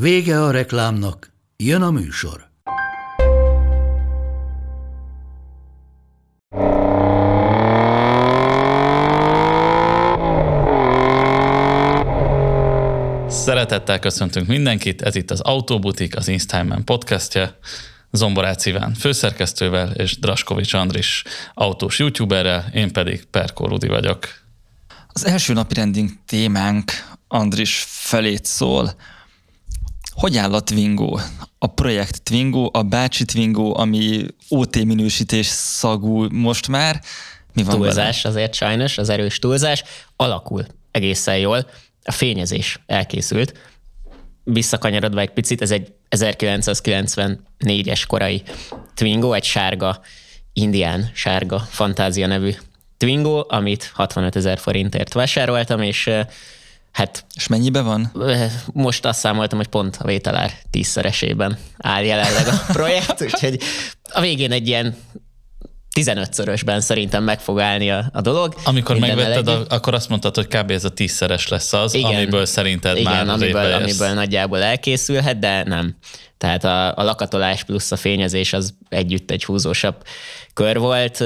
[0.00, 2.50] Vége a reklámnak, jön a műsor.
[13.28, 17.58] Szeretettel köszöntünk mindenkit, ez itt az Autobutik, az Instagram podcastja.
[18.10, 21.22] Zomborác Iván főszerkesztővel és Draskovics Andris
[21.54, 24.28] autós youtuberrel, én pedig Perkó Rudi vagyok.
[25.08, 26.90] Az első napi rendünk témánk
[27.28, 28.94] Andris felét szól.
[30.16, 31.18] Hogy áll a Twingo?
[31.58, 37.00] A projekt Twingo, a bácsi Twingo, ami OT minősítés szagú most már.
[37.52, 38.34] Mi van túlzás vele?
[38.34, 39.82] azért sajnos, az erős túlzás.
[40.16, 41.66] Alakul egészen jól.
[42.04, 43.58] A fényezés elkészült.
[44.44, 48.42] Visszakanyarodva egy picit, ez egy 1994-es korai
[48.94, 50.00] Twingo, egy sárga,
[50.52, 52.52] indián sárga fantázia nevű
[52.96, 56.10] Twingo, amit 65 ezer forintért vásároltam, és
[56.96, 58.12] Hát, és mennyibe van?
[58.72, 63.60] Most azt számoltam, hogy pont a vételár tízszeresében áll jelenleg a projekt, úgyhogy
[64.12, 64.96] a végén egy ilyen
[65.94, 68.54] 15-szörösben szerintem meg fog állni a, a dolog.
[68.64, 70.70] Amikor megvetted, a, akkor azt mondtad, hogy kb.
[70.70, 75.62] ez a tízszeres lesz az, igen, amiből szerinted igen, már amiből, amiből nagyjából elkészülhet, de
[75.64, 75.96] nem.
[76.38, 79.96] Tehát a, a lakatolás plusz a fényezés az együtt egy húzósabb
[80.54, 81.24] kör volt.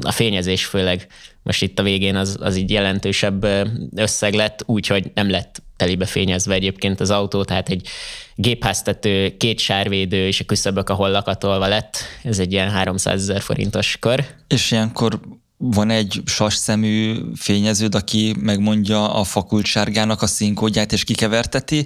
[0.00, 1.06] A fényezés főleg
[1.42, 3.46] most itt a végén az, az így jelentősebb
[3.94, 7.88] összeg lett, úgyhogy nem lett telibe fényezve egyébként az autó, tehát egy
[8.34, 11.96] gépháztető, két sárvédő és a küszöbök, ahol lakatolva lett.
[12.22, 14.24] Ez egy ilyen 300 ezer forintos kör.
[14.48, 15.20] És ilyenkor
[15.56, 21.84] van egy sasszemű fényeződ, aki megmondja a fakultsárgának a színkódját és kikeverteti?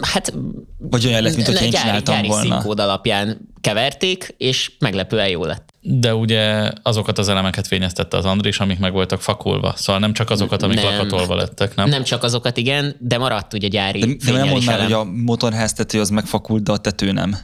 [0.00, 0.34] Hát,
[0.78, 2.42] Vagy olyan lett, mint hogy én csináltam gyári volna.
[2.42, 5.73] színkód alapján keverték, és meglepően jó lett.
[5.86, 9.72] De ugye azokat az elemeket fényeztette az Andris, amik meg voltak fakulva.
[9.76, 11.88] Szóval nem csak azokat, amik nem, lakatolva lettek, nem?
[11.88, 15.04] Nem csak azokat, igen, de maradt ugye gyári De, de nem mondd már, hogy a
[15.04, 17.36] motorháztető az megfakult, de a tető nem.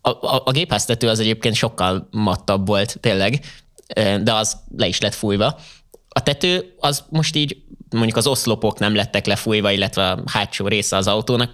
[0.00, 3.44] A, a, a gépháztető az egyébként sokkal mattabb volt, tényleg,
[4.22, 5.58] de az le is lett fújva.
[6.08, 7.56] A tető az most így,
[7.90, 11.50] mondjuk az oszlopok nem lettek lefújva, illetve a hátsó része az autónak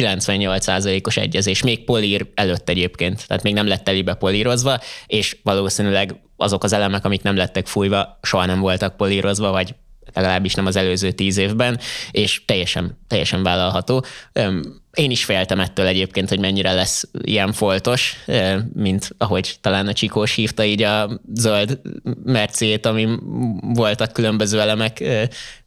[0.00, 6.64] 98%-os egyezés, még polír előtt egyébként, tehát még nem lett telibe polírozva, és valószínűleg azok
[6.64, 9.74] az elemek, amik nem lettek fújva, soha nem voltak polírozva, vagy
[10.12, 11.78] legalábbis nem az előző tíz évben,
[12.10, 14.04] és teljesen, teljesen vállalható.
[14.94, 18.16] Én is féltem ettől egyébként, hogy mennyire lesz ilyen foltos,
[18.74, 21.80] mint ahogy talán a Csikós hívta így a zöld
[22.24, 23.08] mercét, ami
[23.60, 25.02] voltak különböző elemek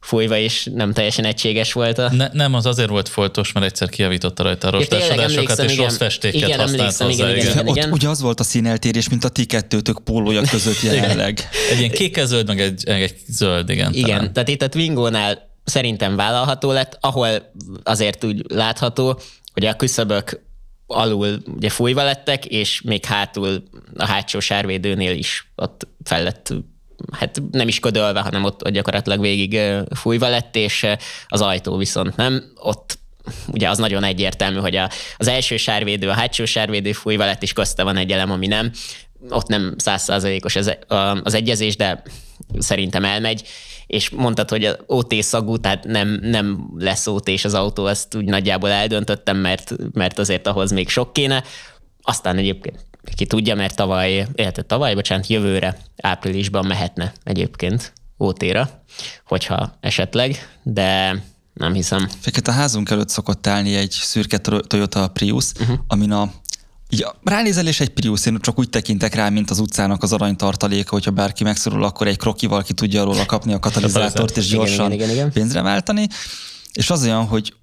[0.00, 1.98] fújva, és nem teljesen egységes volt.
[1.98, 2.12] A...
[2.12, 5.84] Ne, nem, az azért volt foltos, mert egyszer kiavította rajta a rostásodásokat, és igen.
[5.84, 7.30] rossz festéket igen, használt hozzá.
[7.30, 7.88] Igen, igen, igen, igen.
[7.88, 11.48] Ott ugye az volt a színeltérés, mint a ti kettőtök pólója között jelenleg.
[11.70, 13.92] egy ilyen kékezöld, meg egy, egy zöld, igen.
[13.92, 14.32] Igen, talán.
[14.32, 17.52] tehát itt a Twingo-nál szerintem vállalható lett, ahol
[17.82, 19.20] azért úgy látható,
[19.52, 20.46] hogy a küszöbök
[20.86, 23.62] alul ugye fújva lettek, és még hátul
[23.96, 26.54] a hátsó sárvédőnél is ott fel lett
[27.12, 29.60] hát nem is ködölve, hanem ott, gyakorlatilag végig
[29.94, 30.86] fújva lett, és
[31.26, 32.98] az ajtó viszont nem, ott
[33.46, 37.52] ugye az nagyon egyértelmű, hogy a, az első sárvédő, a hátsó sárvédő fújva lett, és
[37.52, 38.70] közte van egy elem, ami nem.
[39.28, 40.76] Ott nem százszázalékos az,
[41.22, 42.02] az egyezés, de
[42.58, 43.42] szerintem elmegy,
[43.86, 48.24] és mondtad, hogy OT szagú, tehát nem, nem lesz OT és az autó, azt úgy
[48.24, 51.44] nagyjából eldöntöttem, mert, mert azért ahhoz még sok kéne.
[52.02, 58.82] Aztán egyébként ki tudja, mert tavaly, illetve tavaly, bocsánat, jövőre, áprilisban mehetne egyébként OT-ra,
[59.24, 61.22] hogyha esetleg, de
[61.54, 62.08] nem hiszem.
[62.20, 65.78] Fekete a házunk előtt szokott állni egy szürke Toyota Prius, uh-huh.
[65.86, 66.32] amin a
[66.90, 70.90] így ránézel, és egy Prius, én csak úgy tekintek rá, mint az utcának az aranytartaléka,
[70.90, 75.04] hogyha bárki megszorul, akkor egy krokival ki tudja róla kapni a katalizátort, és gyorsan igen,
[75.04, 75.32] igen, igen.
[75.32, 76.08] pénzre váltani.
[76.72, 77.54] És az olyan, hogy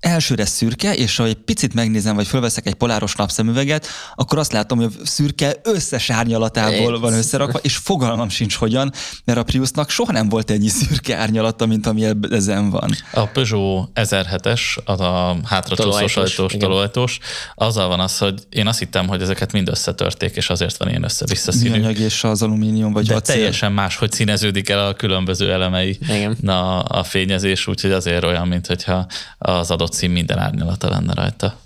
[0.00, 4.78] elsőre szürke, és ha egy picit megnézem, vagy fölveszek egy poláros napszemüveget, akkor azt látom,
[4.78, 8.92] hogy a szürke összes árnyalatából van összerakva, és fogalmam sincs hogyan,
[9.24, 12.90] mert a Priusnak soha nem volt ennyi szürke árnyalata, mint ami ezen van.
[13.12, 17.18] A Peugeot 1007-es, az a hátracsúszós ajtós, tolóajtós,
[17.54, 21.04] azzal van az, hogy én azt hittem, hogy ezeket mind összetörték, és azért van ilyen
[21.04, 21.70] össze-vissza színű.
[21.70, 23.34] Műanyag és az alumínium, vagy De acél.
[23.34, 25.98] teljesen más, hogy színeződik el a különböző elemei
[26.40, 29.06] Na, a fényezés, úgyhogy azért olyan, mint hogyha
[29.38, 31.58] az adott szín minden árnyalata lenne rajta.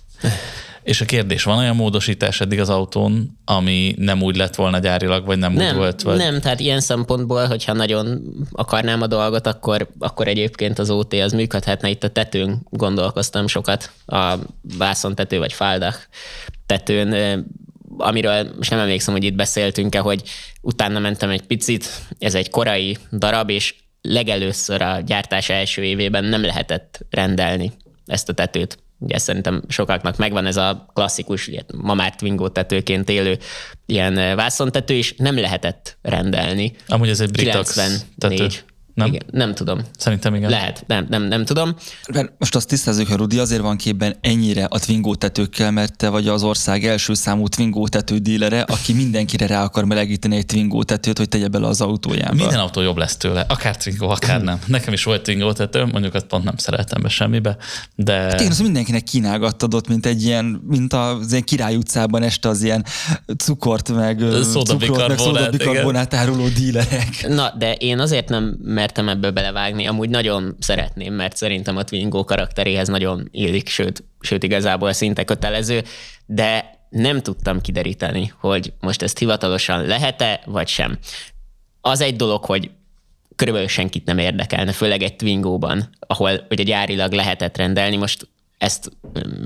[0.85, 5.26] És a kérdés, van olyan módosítás eddig az autón, ami nem úgy lett volna gyárilag,
[5.26, 6.03] vagy nem, Nem, úgy volt?
[6.03, 6.17] Vagy...
[6.17, 8.23] nem, tehát ilyen szempontból, hogyha nagyon
[8.53, 11.88] akarnám a dolgot, akkor, akkor egyébként az OT az működhetne.
[11.88, 14.35] Itt a tetőn gondolkoztam sokat, a
[14.79, 15.99] vászontető vagy fáldach
[16.67, 17.44] tetőn,
[17.97, 20.23] amiről most nem emlékszem, hogy itt beszéltünk-e, hogy
[20.61, 21.88] utána mentem egy picit,
[22.19, 27.73] ez egy korai darab, és legelőször a gyártás első évében nem lehetett rendelni
[28.06, 28.78] ezt a tetőt.
[28.98, 33.38] Ugye szerintem sokaknak megvan ez a klasszikus, ugye, ma már Twingo tetőként élő
[33.86, 36.76] ilyen vászontető, és nem lehetett rendelni.
[36.88, 38.38] Amúgy ez egy Britax 94.
[38.38, 38.74] tető.
[38.94, 39.06] Nem?
[39.06, 39.81] Igen, nem tudom.
[39.99, 40.50] Szerintem igen.
[40.50, 41.75] Lehet, nem, nem, nem tudom.
[42.12, 46.08] Mert most azt tisztázzuk, hogy Rudi azért van képben ennyire a Twingo tetőkkel, mert te
[46.08, 50.82] vagy az ország első számú Twingo tető dílere, aki mindenkire rá akar melegíteni egy Twingo
[50.82, 52.35] tetőt, hogy tegye bele az autójába.
[52.35, 54.58] Minden autó jobb lesz tőle, akár Twingo, akár nem.
[54.67, 57.56] Nekem is volt Twingo tető, mondjuk azt pont nem szeretem be semmibe,
[57.94, 62.23] de Hát én azt mindenkinek kínálgattad ott, mint egy ilyen, mint az ilyen Király utcában
[62.23, 62.85] este az ilyen
[63.38, 64.23] cukort, meg
[65.17, 67.26] szódabikarbonát áruló dílerek.
[67.29, 72.25] Na, de én azért nem mertem ebbe belevágni, amúgy nagyon szeretném, mert szerintem a Twingo
[72.25, 75.82] karakteréhez nagyon illik, sőt, sőt igazából szinte kötelező,
[76.26, 80.98] de nem tudtam kideríteni, hogy most ezt hivatalosan lehet-e, vagy sem.
[81.81, 82.70] Az egy dolog, hogy
[83.36, 87.96] körülbelül senkit nem érdekelne, főleg egy Twingóban, ahol ugye gyárilag lehetett rendelni.
[87.96, 88.28] Most
[88.58, 88.90] ezt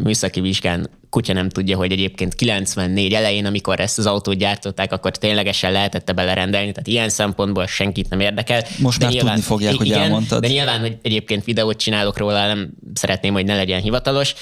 [0.03, 5.17] műszaki vizsgán kutya nem tudja, hogy egyébként 94 elején, amikor ezt az autót gyártották, akkor
[5.17, 8.65] ténylegesen lehetette belerendelni, tehát ilyen szempontból senkit nem érdekel.
[8.79, 10.41] Most már tudni fogják, hogy igen, elmondtad.
[10.41, 14.35] De nyilván, hogy egyébként videót csinálok róla, nem szeretném, hogy ne legyen hivatalos.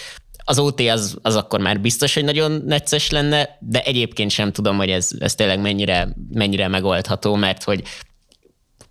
[0.45, 4.77] Az OT az, az akkor már biztos, hogy nagyon necces lenne, de egyébként sem tudom,
[4.77, 7.83] hogy ez, ez tényleg mennyire, mennyire megoldható, mert hogy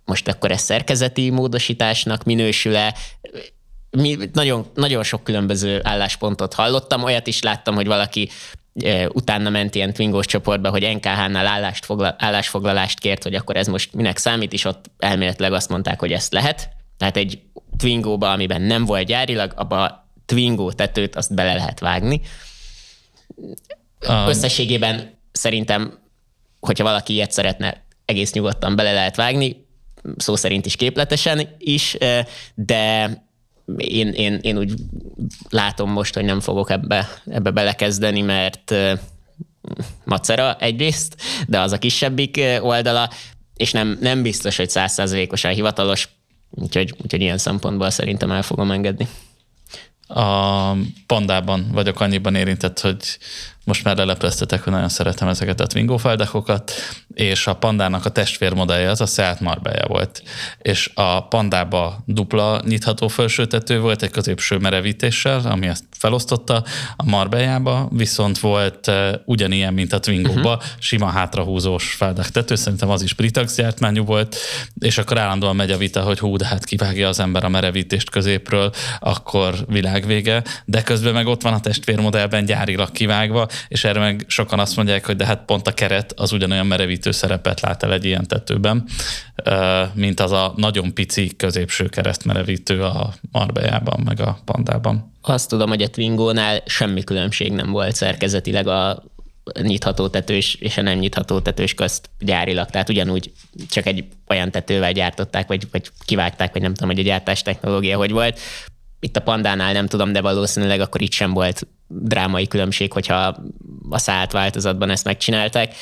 [0.04, 2.94] most akkor ez szerkezeti módosításnak minősül-e,
[3.96, 8.28] mi, nagyon, nagyon sok különböző álláspontot hallottam, olyat is láttam, hogy valaki
[8.74, 13.66] e, utána ment ilyen Twingos csoportba, hogy NKH-nál állást fogla, állásfoglalást kért, hogy akkor ez
[13.66, 16.68] most minek számít, és ott elméletileg azt mondták, hogy ezt lehet.
[16.96, 17.40] Tehát egy
[17.76, 22.20] Twingóba, amiben nem volt gyárilag, abba a Twingo tetőt azt bele lehet vágni.
[24.08, 25.98] Um, Összességében szerintem,
[26.60, 29.66] hogyha valaki ilyet szeretne, egész nyugodtan bele lehet vágni,
[30.16, 33.10] szó szerint is képletesen is, eh, de
[33.76, 34.74] én, én, én úgy
[35.48, 38.74] látom most, hogy nem fogok ebbe, ebbe belekezdeni, mert
[40.04, 41.16] macera egyrészt,
[41.46, 43.10] de az a kisebbik oldala,
[43.56, 46.08] és nem, nem biztos, hogy százszázalékosan hivatalos,
[46.50, 49.08] úgyhogy, úgyhogy ilyen szempontból szerintem el fogom engedni.
[50.08, 50.72] a
[51.06, 53.18] pandában vagyok annyiban érintett, hogy
[53.66, 56.72] most már lelepleztetek, hogy nagyon szeretem ezeket a Twingo feldekokat,
[57.14, 60.22] és a pandának a testvérmodellje az a Seat Marbella volt.
[60.58, 66.64] És a pandába dupla nyitható felsőtető volt egy középső merevítéssel, ami ezt felosztotta,
[66.96, 70.70] a Marbellába viszont volt uh, ugyanilyen, mint a Twingo-ba, uh-huh.
[70.78, 74.36] sima hátrahúzós feldek tető, szerintem az is Britax gyártmányú volt,
[74.78, 78.10] és akkor állandóan megy a vita, hogy hú, de hát kivágja az ember a merevítést
[78.10, 84.24] középről, akkor világvége, de közben meg ott van a testvérmodellben gyárilag kivágva, és erre meg
[84.28, 87.92] sokan azt mondják, hogy de hát pont a keret az ugyanolyan merevítő szerepet lát el
[87.92, 88.84] egy ilyen tetőben,
[89.92, 95.12] mint az a nagyon pici középső keresztmerevítő a Marbellában, meg a Pandában.
[95.22, 99.02] Azt tudom, hogy a Twingónál semmi különbség nem volt szerkezetileg a
[99.62, 102.70] nyitható tetős és a nem nyitható tetős közt gyárilag.
[102.70, 103.32] Tehát ugyanúgy
[103.70, 107.96] csak egy olyan tetővel gyártották, vagy, vagy kivágták, vagy nem tudom, hogy a gyártás technológia
[107.96, 108.40] hogy volt.
[109.00, 113.42] Itt a pandánál nem tudom, de valószínűleg akkor itt sem volt drámai különbség, hogyha
[113.90, 115.74] a szállt változatban ezt megcsinálták.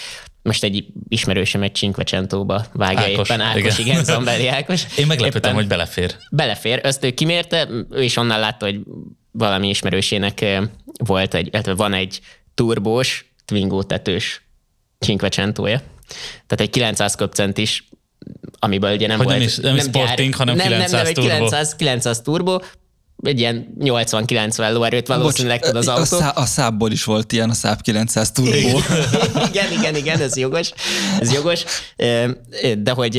[0.43, 4.05] Most egy ismerősöm egy Cinquecentóba vágja Ákos, éppen Ákos, igen, igen.
[4.05, 4.85] Zambeli Ákos.
[4.99, 6.17] Én meglepődtem, hogy belefér.
[6.31, 8.81] belefér, ezt ő kimérte, ő is onnan látta, hogy
[9.31, 10.45] valami ismerősének
[11.05, 12.21] volt egy, illetve van egy
[12.55, 14.43] turbós, Twingo tetős
[14.99, 15.79] Cinquecentója.
[16.47, 17.89] Tehát egy 900 köbcentis,
[18.59, 19.39] amiből ugye nem Hogy volt...
[19.39, 21.29] nem is- nem is Sporting, hanem nem, 900 nem, nem, turbo.
[21.31, 22.59] 900, 900 turbo,
[23.23, 26.05] egy ilyen 80-90 lóerőt valószínűleg tud az a, autó.
[26.05, 28.51] szá- a szábból is volt ilyen, a Száb 900 Turbo.
[29.49, 30.71] igen, igen, igen, ez jogos.
[31.21, 31.65] Ez jogos.
[32.79, 33.17] De hogy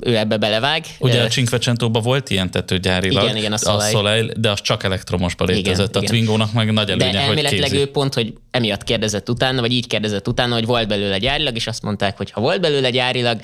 [0.00, 0.84] ő ebbe belevág.
[0.98, 3.90] Ugye a Cinquecentóban volt ilyen tetőgyárilag, Igen, igen, a Soleil.
[3.90, 5.88] Soleil, de az csak elektromosba létezett.
[5.88, 6.10] Igen, a igen.
[6.14, 7.82] Twingónak meg nagy De előnye, hogy elméletileg kézi.
[7.82, 11.66] ő pont, hogy emiatt kérdezett utána, vagy így kérdezett utána, hogy volt belőle gyárilag, és
[11.66, 13.40] azt mondták, hogy ha volt belőle gyárilag,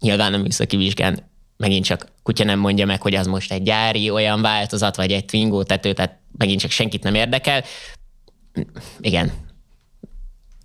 [0.00, 1.26] nyilván a műszaki vizsgán
[1.58, 5.24] megint csak kutya nem mondja meg, hogy az most egy gyári olyan változat, vagy egy
[5.24, 7.64] Twingo tető, tehát megint csak senkit nem érdekel.
[9.00, 9.32] Igen.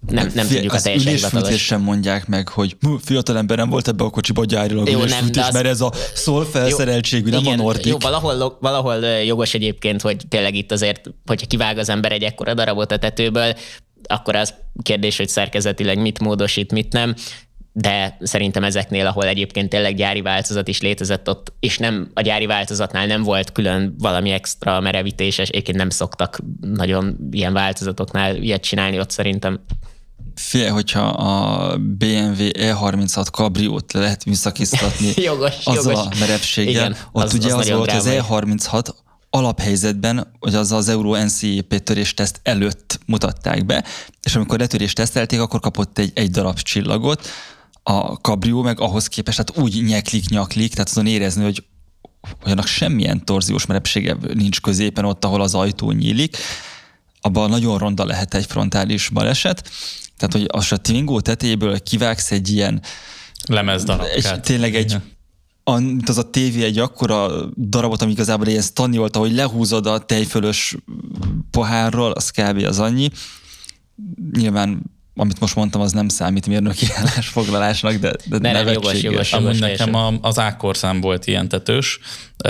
[0.07, 3.57] nem, nem Fé- tudjuk a az teljesen ülésfűtés sem mondják meg, hogy "Hú, fiatal ember
[3.57, 7.29] nem volt ebbe a kocsiba gyárilag Jó, nem, de az- mert ez a szól felszereltségű,
[7.29, 7.85] nem igen, a Nordic.
[7.85, 12.53] Jó, valahol, valahol jogos egyébként, hogy tényleg itt azért, hogyha kivág az ember egy ekkora
[12.53, 13.53] darabot a tetőből,
[14.03, 17.15] akkor az kérdés, hogy szerkezetileg mit módosít, mit nem
[17.75, 22.45] de szerintem ezeknél, ahol egyébként tényleg gyári változat is létezett ott, és nem a gyári
[22.45, 28.99] változatnál nem volt külön valami extra merevítéses, egyébként nem szoktak nagyon ilyen változatoknál ilyet csinálni,
[28.99, 29.59] ott szerintem
[30.35, 36.15] Fél, hogyha a BMW E36 kabriót le lehet műszakiztatni Jogos, azzal jogos.
[36.15, 38.21] a merevséggel, Igen, ott az- ugye az az, volt, az drámai.
[38.57, 38.87] E36
[39.29, 43.83] alaphelyzetben, hogy az az Euro NCAP törésteszt előtt mutatták be,
[44.23, 47.27] és amikor letörést tesztelték, akkor kapott egy, egy darab csillagot,
[47.83, 51.63] a kabrió meg ahhoz képest, tehát úgy nyeklik-nyaklik, tehát azon érezni, hogy
[52.41, 56.37] hogy annak semmilyen torziós merepsége nincs középen ott, ahol az ajtó nyílik,
[57.21, 59.69] abban nagyon ronda lehet egy frontális baleset,
[60.17, 62.81] tehát hogy az a Twingo tetejéből kivágsz egy ilyen,
[63.47, 64.33] Lemezdarabkát.
[64.35, 64.95] egy, tényleg egy,
[65.63, 69.85] a, mint az a tévé egy akkora darabot, ami igazából ilyen stanni volt, ahogy lehúzod
[69.85, 70.75] a tejfölös
[71.51, 72.63] pohárról, az kb.
[72.63, 73.09] az annyi.
[74.31, 74.81] Nyilván
[75.15, 79.03] amit most mondtam, az nem számít mérnöki állásfoglalásnak, de, de nem, jogos, nevetséges.
[79.03, 79.33] jogos.
[79.33, 81.99] Amúgy nekem a, az ákorszám volt ilyen tetős,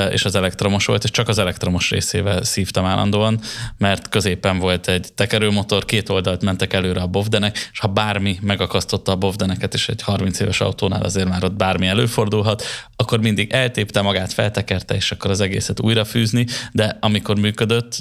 [0.10, 3.40] és az elektromos volt, és csak az elektromos részével szívtam állandóan,
[3.78, 9.12] mert középen volt egy tekerőmotor, két oldalt mentek előre a bovdenek, és ha bármi megakasztotta
[9.12, 12.64] a bovdeneket, és egy 30 éves autónál azért már ott bármi előfordulhat,
[12.96, 17.98] akkor mindig eltépte magát, feltekerte, és akkor az egészet újra fűzni, de amikor működött,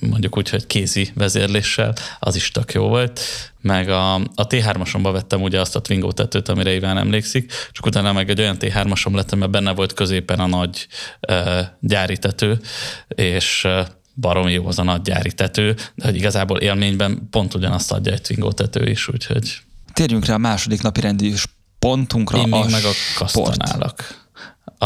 [0.00, 3.20] mondjuk úgy, hogy kézi vezérléssel, az is tök jó volt.
[3.60, 8.12] Meg a, a T3-asomba vettem ugye azt a Twingo tetőt, amire Iván emlékszik, csak utána
[8.12, 10.86] meg egy olyan T3-asom lettem, mert benne volt középen a nagy
[11.28, 12.60] uh, gyári tető,
[13.08, 17.92] és uh, barom jó az a nagy gyári tető, de hogy igazából élményben pont ugyanazt
[17.92, 19.60] adja egy Twingo tető is, úgyhogy
[19.92, 21.34] Térjünk rá a második napi rendi
[21.78, 22.38] pontunkra.
[22.38, 22.94] én még a meg a.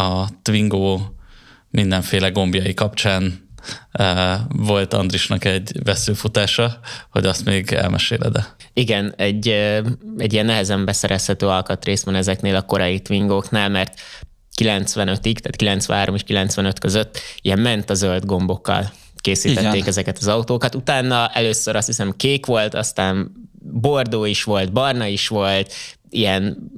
[0.00, 1.00] A Twingo
[1.70, 3.43] mindenféle gombjai kapcsán
[4.48, 6.78] volt Andrisnak egy veszőfutása,
[7.10, 8.54] hogy azt még elmeséled.
[8.72, 9.48] Igen, egy,
[10.18, 14.00] egy ilyen nehezen beszerezhető alkatrész van ezeknél a korai Twingóknál, mert
[14.60, 19.74] 95-ig, tehát 93 és 95 között ilyen ment a zöld gombokkal készítették.
[19.74, 19.88] Igen.
[19.88, 20.74] ezeket az autókat.
[20.74, 23.32] Utána először azt hiszem kék volt, aztán
[23.72, 25.72] bordó is volt, barna is volt,
[26.14, 26.70] ilyen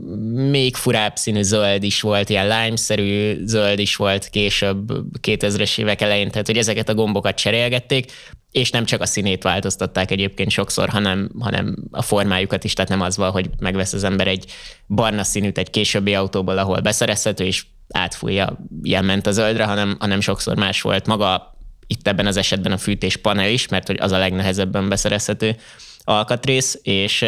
[0.51, 6.31] még furább színű zöld is volt, ilyen lime-szerű zöld is volt később 2000-es évek elején,
[6.31, 8.13] tehát hogy ezeket a gombokat cserélgették,
[8.51, 13.01] és nem csak a színét változtatták egyébként sokszor, hanem, hanem a formájukat is, tehát nem
[13.01, 14.53] az van, hogy megvesz az ember egy
[14.87, 20.21] barna színűt egy későbbi autóból, ahol beszerezhető, és átfújja, ilyen ment a zöldre, hanem, hanem
[20.21, 24.13] sokszor más volt maga itt ebben az esetben a fűtés panel is, mert hogy az
[24.13, 25.57] a legnehezebben beszerezhető
[26.05, 27.25] alkatrész, és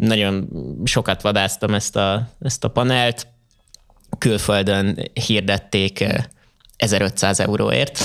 [0.00, 0.48] nagyon
[0.84, 3.26] sokat vadáztam ezt a, ezt a panelt,
[4.18, 6.24] külföldön hirdették eh,
[6.76, 7.98] 1500 euróért.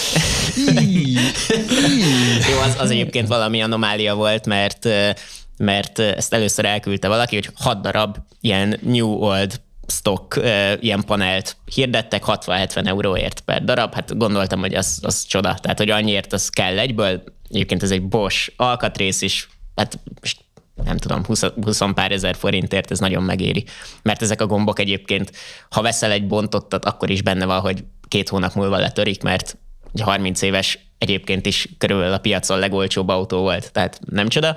[2.52, 5.14] Jó, az, az egyébként valami anomália volt, mert, eh,
[5.58, 11.58] mert ezt először elküldte valaki, hogy 6 darab ilyen New Old stock eh, ilyen panelt
[11.74, 13.94] hirdettek 60-70 euróért per darab.
[13.94, 15.58] Hát gondoltam, hogy az, az csoda.
[15.62, 17.24] Tehát, hogy annyiért az kell egyből.
[17.50, 19.50] Egyébként ez egy Bosch alkatrész is.
[19.76, 20.45] Hát most
[20.84, 23.66] nem tudom, 20, 20 pár ezer forintért ez nagyon megéri.
[24.02, 25.32] Mert ezek a gombok egyébként,
[25.70, 29.58] ha veszel egy bontottat, akkor is benne van, hogy két hónap múlva letörik, mert
[29.94, 34.56] egy 30 éves egyébként is körülbelül a piacon legolcsóbb autó volt, tehát nem csoda.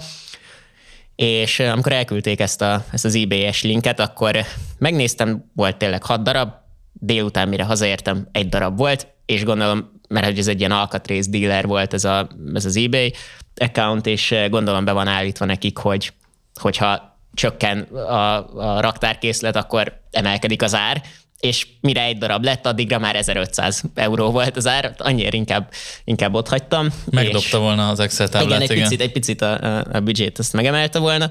[1.16, 4.38] És amikor elküldték ezt, a, ezt az eBay-es linket, akkor
[4.78, 6.52] megnéztem, volt tényleg hat darab,
[6.92, 11.66] délután mire hazaértem, egy darab volt, és gondolom, mert hogy ez egy ilyen alkatrész dealer
[11.66, 13.12] volt ez, a, ez az eBay
[13.56, 16.12] account, és eh, gondolom be van állítva nekik, hogy
[16.60, 21.02] hogyha csökken a, a raktárkészlet, akkor emelkedik az ár,
[21.40, 25.70] és mire egy darab lett, addigra már 1500 euró volt az ár, annyira inkább,
[26.04, 26.88] inkább ott hagytam.
[27.10, 28.82] Megdobta és- volna az Excel táblát, igen, egy igen.
[28.82, 31.30] picit, egy picit a, a, büdzsét ezt megemelte volna,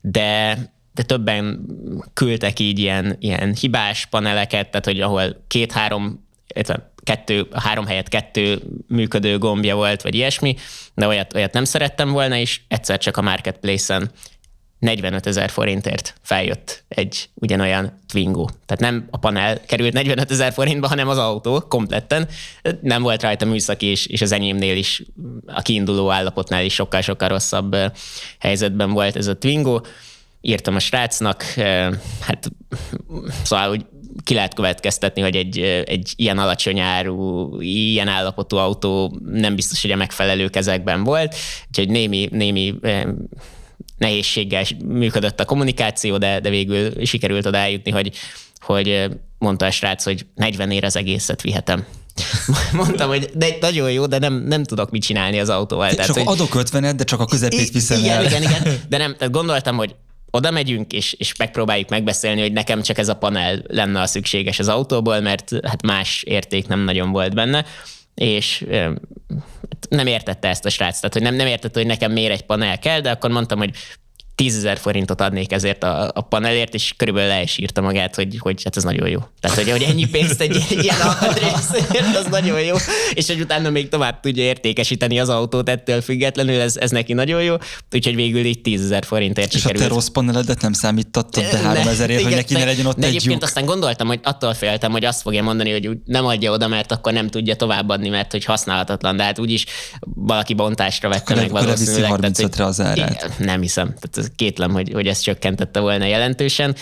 [0.00, 0.58] de,
[0.94, 1.66] de többen
[2.14, 6.26] küldtek így ilyen, ilyen hibás paneleket, tehát hogy ahol két-három,
[7.06, 10.56] kettő, három helyett kettő működő gombja volt, vagy ilyesmi,
[10.94, 14.10] de olyat, olyat nem szerettem volna, és egyszer csak a Marketplace-en
[14.78, 18.44] 45 ezer forintért feljött egy ugyanolyan Twingo.
[18.66, 22.28] Tehát nem a panel került 45 ezer forintba, hanem az autó kompletten.
[22.80, 25.02] Nem volt rajta műszaki, és, és az enyémnél is,
[25.46, 27.90] a kiinduló állapotnál is sokkal-sokkal rosszabb eh,
[28.38, 29.80] helyzetben volt ez a Twingo.
[30.48, 31.42] Írtam a srácnak,
[32.20, 32.50] hát
[33.42, 33.84] szóval úgy
[34.24, 39.90] ki lehet következtetni, hogy egy, egy ilyen alacsony áru, ilyen állapotú autó nem biztos, hogy
[39.90, 41.34] a megfelelő kezekben volt,
[41.68, 43.04] úgyhogy némi, némi eh,
[43.98, 48.12] nehézséggel működött a kommunikáció, de, de végül sikerült oda eljutni, hogy,
[48.60, 49.06] hogy
[49.38, 51.84] mondta a srác, hogy 40 ér az egészet vihetem.
[52.72, 55.94] Mondtam, hogy de nagyon jó, de nem, nem tudok mit csinálni az autóval.
[55.94, 58.24] Tehát, hogy, adok 50 de csak a közepét viszem igen, el.
[58.24, 59.94] Igen, igen, de nem, tehát gondoltam, hogy
[60.36, 64.58] oda megyünk, és, és megpróbáljuk megbeszélni, hogy nekem csak ez a panel lenne a szükséges
[64.58, 67.64] az autóból, mert hát más érték nem nagyon volt benne
[68.16, 68.64] és
[69.88, 72.78] nem értette ezt a srác, tehát hogy nem, nem értette, hogy nekem miért egy panel
[72.78, 73.70] kell, de akkor mondtam, hogy
[74.36, 78.36] 10 ezer forintot adnék ezért a, a panelért, és körülbelül le is írta magát, hogy,
[78.38, 79.20] hogy hát ez nagyon jó.
[79.40, 82.76] Tehát, hogy, hogy ennyi pénzt egy, egy ilyen alkatrészért, az nagyon jó,
[83.14, 87.42] és hogy utána még tovább tudja értékesíteni az autót ettől függetlenül, ez, ez neki nagyon
[87.42, 87.54] jó,
[87.92, 89.84] úgyhogy végül így 10 ezer forintért És sikerült.
[89.84, 93.02] a te rossz paneledet nem számítottad be 3000 ért, hogy neki ne legyen ott de
[93.02, 93.42] egy egyébként lyuk.
[93.42, 96.92] aztán gondoltam, hogy attól féltem, hogy azt fogja mondani, hogy úgy nem adja oda, mert
[96.92, 99.64] akkor nem tudja továbbadni, mert hogy használhatatlan, de hát úgyis
[100.14, 102.20] valaki bontásra vette Akkor meg akkor valószínűleg.
[102.20, 103.10] tehát, 35-re az árát.
[103.10, 103.94] Igen, Nem hiszem.
[104.00, 106.74] Tehát kétlem, hogy, hogy ez csökkentette volna jelentősen.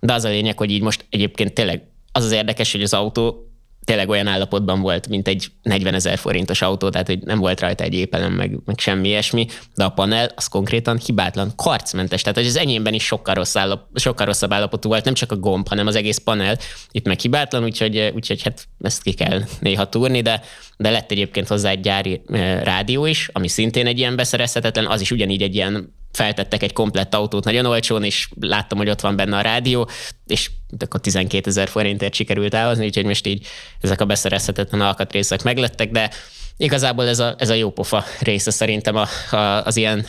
[0.00, 1.82] De az a lényeg, hogy így most egyébként tényleg
[2.12, 3.46] az az érdekes, hogy az autó
[3.84, 7.84] tényleg olyan állapotban volt, mint egy 40 ezer forintos autó, tehát hogy nem volt rajta
[7.84, 12.46] egy épelem, meg, meg semmi ilyesmi, de a panel az konkrétan hibátlan, karcmentes, tehát hogy
[12.46, 15.86] az enyémben is sokkal, rossz állap, sokkal rosszabb állapotú volt, nem csak a gomb, hanem
[15.86, 16.58] az egész panel
[16.90, 20.42] itt meg hibátlan, úgyhogy, úgyhogy hát ezt ki kell néha túrni, de,
[20.82, 22.22] de lett egyébként hozzá egy gyári
[22.62, 27.14] rádió is, ami szintén egy ilyen beszerezhetetlen, az is ugyanígy egy ilyen feltettek egy komplett
[27.14, 29.88] autót nagyon olcsón, és láttam, hogy ott van benne a rádió,
[30.26, 33.46] és akkor 12 ezer forintért sikerült elhozni, úgyhogy most így
[33.80, 36.10] ezek a beszerezhetetlen alkatrészek meglettek, de
[36.56, 40.06] igazából ez a, ez a jópofa része szerintem a, a, az ilyen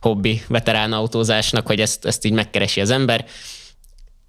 [0.00, 3.24] hobbi veterán autózásnak, hogy ezt, ezt így megkeresi az ember,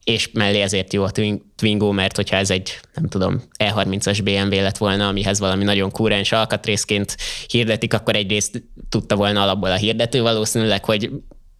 [0.07, 1.11] és mellé ezért jó a
[1.55, 6.31] Twingo, mert hogyha ez egy, nem tudom, E30-as BMW lett volna, amihez valami nagyon kúrens
[6.31, 11.11] alkatrészként hirdetik, akkor egyrészt tudta volna alapból a hirdető valószínűleg, hogy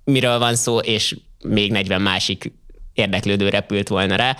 [0.03, 2.51] miről van szó, és még 40 másik
[2.93, 4.37] érdeklődő repült volna rá,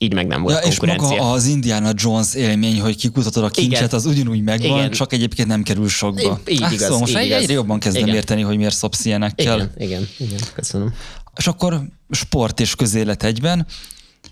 [0.00, 1.16] így meg nem volt Ja, és konkurencia.
[1.16, 3.94] maga az Indiana Jones élmény, hogy kikutatod a kincset, Igen.
[3.98, 4.90] az ugyanúgy megvan, Igen.
[4.90, 6.40] csak egyébként nem kerül sokba.
[6.46, 7.40] Így- így igaz, szóval most így egy- igaz.
[7.40, 8.14] egyre jobban kezdem Igen.
[8.14, 9.54] érteni, hogy miért szopsz ilyenekkel.
[9.56, 10.94] igen, igen, igen, köszönöm.
[11.38, 13.66] És akkor sport és közélet egyben.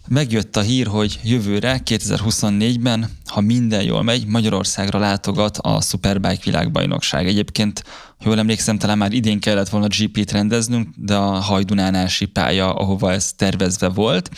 [0.08, 7.26] Megjött a hír, hogy jövőre, 2024-ben, ha minden jól megy, Magyarországra látogat a Superbike világbajnokság.
[7.26, 7.84] Egyébként,
[8.18, 13.12] ha jól emlékszem, talán már idén kellett volna GP-t rendeznünk, de a hajdunánási pálya, ahova
[13.12, 14.30] ez tervezve volt,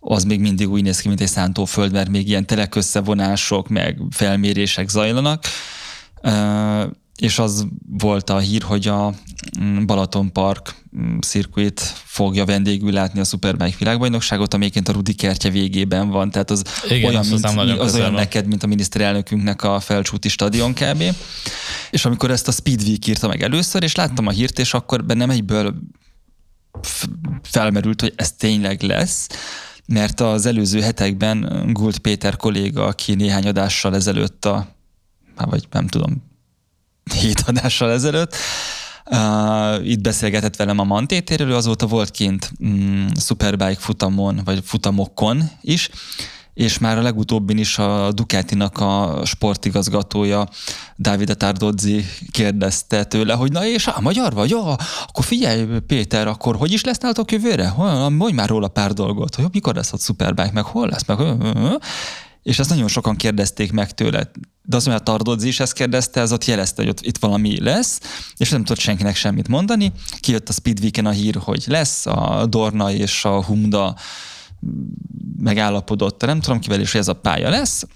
[0.00, 4.88] az még mindig úgy néz ki, mint egy szántóföld, mert még ilyen telekösszevonások, meg felmérések
[4.88, 5.44] zajlanak.
[7.18, 7.66] És az
[7.98, 9.14] volt a hír, hogy a
[9.60, 15.50] mm, Balaton Park mm, circuit fogja vendégül látni a Superbike világbajnokságot, amelyiként a Rudi kertje
[15.50, 17.44] végében van, tehát az Igen, olyan, mint,
[17.78, 18.20] az olyan van.
[18.20, 21.02] neked, mint a miniszterelnökünknek a felcsúti stadion kb.
[21.90, 25.30] És amikor ezt a Speedweek írta meg először, és láttam a hírt, és akkor bennem
[25.30, 25.74] egyből
[27.42, 29.26] felmerült, hogy ez tényleg lesz,
[29.86, 34.68] mert az előző hetekben Gult Péter kolléga, aki néhány adással ezelőtt a,
[35.36, 36.27] hát vagy nem tudom,
[37.12, 38.34] hét adással ezelőtt,
[39.10, 45.50] Uh, itt beszélgetett velem a Mantétéről, ő azóta volt kint mm, Superbike futamon, vagy futamokon
[45.60, 45.90] is,
[46.58, 50.48] és már a legutóbbin is a Ducatinak a sportigazgatója,
[50.96, 54.50] Davide Tardozzi kérdezte tőle, hogy na és a magyar vagy?
[54.50, 57.72] Ja, akkor figyelj Péter, akkor hogy is lesz nálatok jövőre?
[58.08, 61.18] Mondj már róla pár dolgot, hogy mikor lesz ott Superbike, meg hol lesz, meg
[62.48, 64.30] és ezt nagyon sokan kérdezték meg tőle.
[64.62, 67.60] De az, hogy a Tardozzi is ezt kérdezte, ez ott jelezte, hogy ott itt valami
[67.60, 68.00] lesz,
[68.36, 69.92] és nem tudott senkinek semmit mondani.
[70.20, 73.96] Kijött a Speedweeken a hír, hogy lesz, a Dorna és a Humda
[75.38, 77.86] megállapodott, nem tudom kivel is, hogy ez a pálya lesz,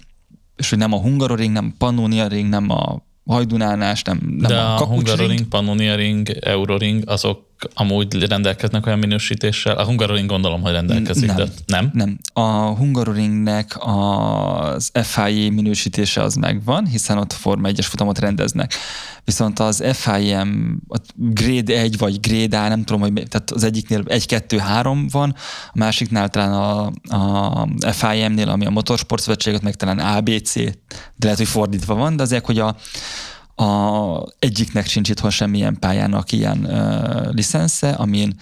[0.55, 4.59] és hogy nem a Hungaroring, nem a Pannonia Ring, nem a Hajdunánás, nem, nem De
[4.59, 5.49] a a Hungaroring, Ring.
[5.49, 9.77] Pannonia Ring, Euroring, azok amúgy rendelkeznek olyan minősítéssel.
[9.77, 11.35] A Hungaroring gondolom, hogy rendelkezik, Nem.
[11.35, 11.89] de nem?
[11.93, 12.19] Nem.
[12.33, 18.73] A Hungaroringnek az FIA minősítése az megvan, hiszen ott Forma 1-es futamot rendeznek.
[19.25, 24.03] Viszont az FIM, ott grade 1 vagy grade A, nem tudom, hogy tehát az egyiknél
[24.07, 25.35] 1, 2, 3 van,
[25.67, 26.91] a másiknál talán a,
[27.79, 30.71] a FIM-nél, ami a Motorsport Szövetség, meg talán ABC, de
[31.19, 32.75] lehet, hogy fordítva van, de azért, hogy a,
[33.55, 38.35] a egyiknek sincs itthon semmilyen pályának ilyen uh, licensze, amin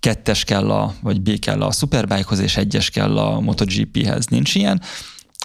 [0.00, 4.26] kettes kell a, vagy B kell a Superbike-hoz, és egyes kell a MotoGP-hez.
[4.26, 4.82] Nincs ilyen.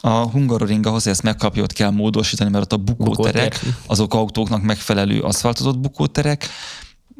[0.02, 4.62] A Hungaroring ahhoz, hogy ezt megkapja, ott kell módosítani, mert ott a bukóterek, azok autóknak
[4.62, 6.50] megfelelő aszfaltozott bukóterek,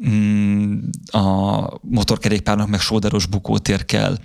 [0.08, 0.78] Mm,
[1.10, 4.16] a motorkerékpárnak meg sóderos bukótér kell.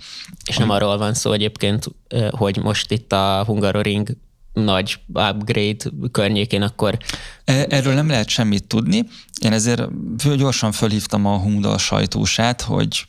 [0.44, 1.86] És nem arról van szó egyébként,
[2.30, 4.16] hogy most itt a Hungaroring
[4.64, 6.98] nagy upgrade környékén, akkor...
[7.44, 9.04] E- Erről nem lehet semmit tudni.
[9.40, 9.82] Én ezért
[10.18, 13.06] föl- gyorsan fölhívtam a Humda sajtósát, hogy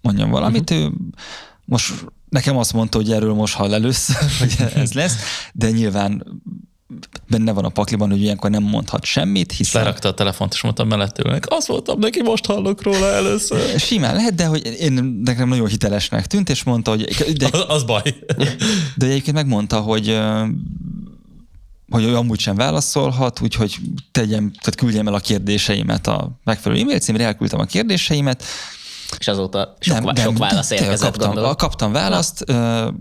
[0.00, 0.70] mondjam valamit.
[0.70, 0.86] Uh-huh.
[0.86, 0.92] Ő
[1.64, 5.16] most nekem azt mondta, hogy erről most hall először, hogy ez lesz,
[5.52, 6.42] de nyilván
[7.28, 9.82] benne van a pakliban, hogy ilyenkor nem mondhat semmit, hiszen...
[9.82, 11.44] Lerakta a telefont, és mondtam mellett ülnek.
[11.48, 13.78] Azt mondtam neki, most hallok róla először.
[13.80, 14.92] Simán lehet, de hogy én
[15.24, 17.04] nekem nagyon hitelesnek tűnt, és mondta, hogy...
[17.36, 18.02] De, Az, az baj.
[18.96, 20.18] de egyébként megmondta, hogy
[21.90, 23.76] hogy ő amúgy sem válaszolhat, úgyhogy
[24.12, 28.44] tegyem, tehát küldjem el a kérdéseimet a megfelelő e-mail címre, elküldtem a kérdéseimet,
[29.18, 31.56] És azóta sok, nem, sok válasz tényleg érkezett, kaptam, gondolom.
[31.56, 32.44] kaptam választ,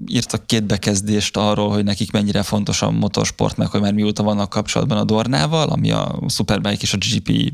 [0.05, 4.49] írtak két bekezdést arról, hogy nekik mennyire fontos a motorsport, meg hogy már mióta vannak
[4.49, 7.53] kapcsolatban a Dornával, ami a Superbike és a GP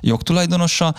[0.00, 0.94] jogtulajdonosa.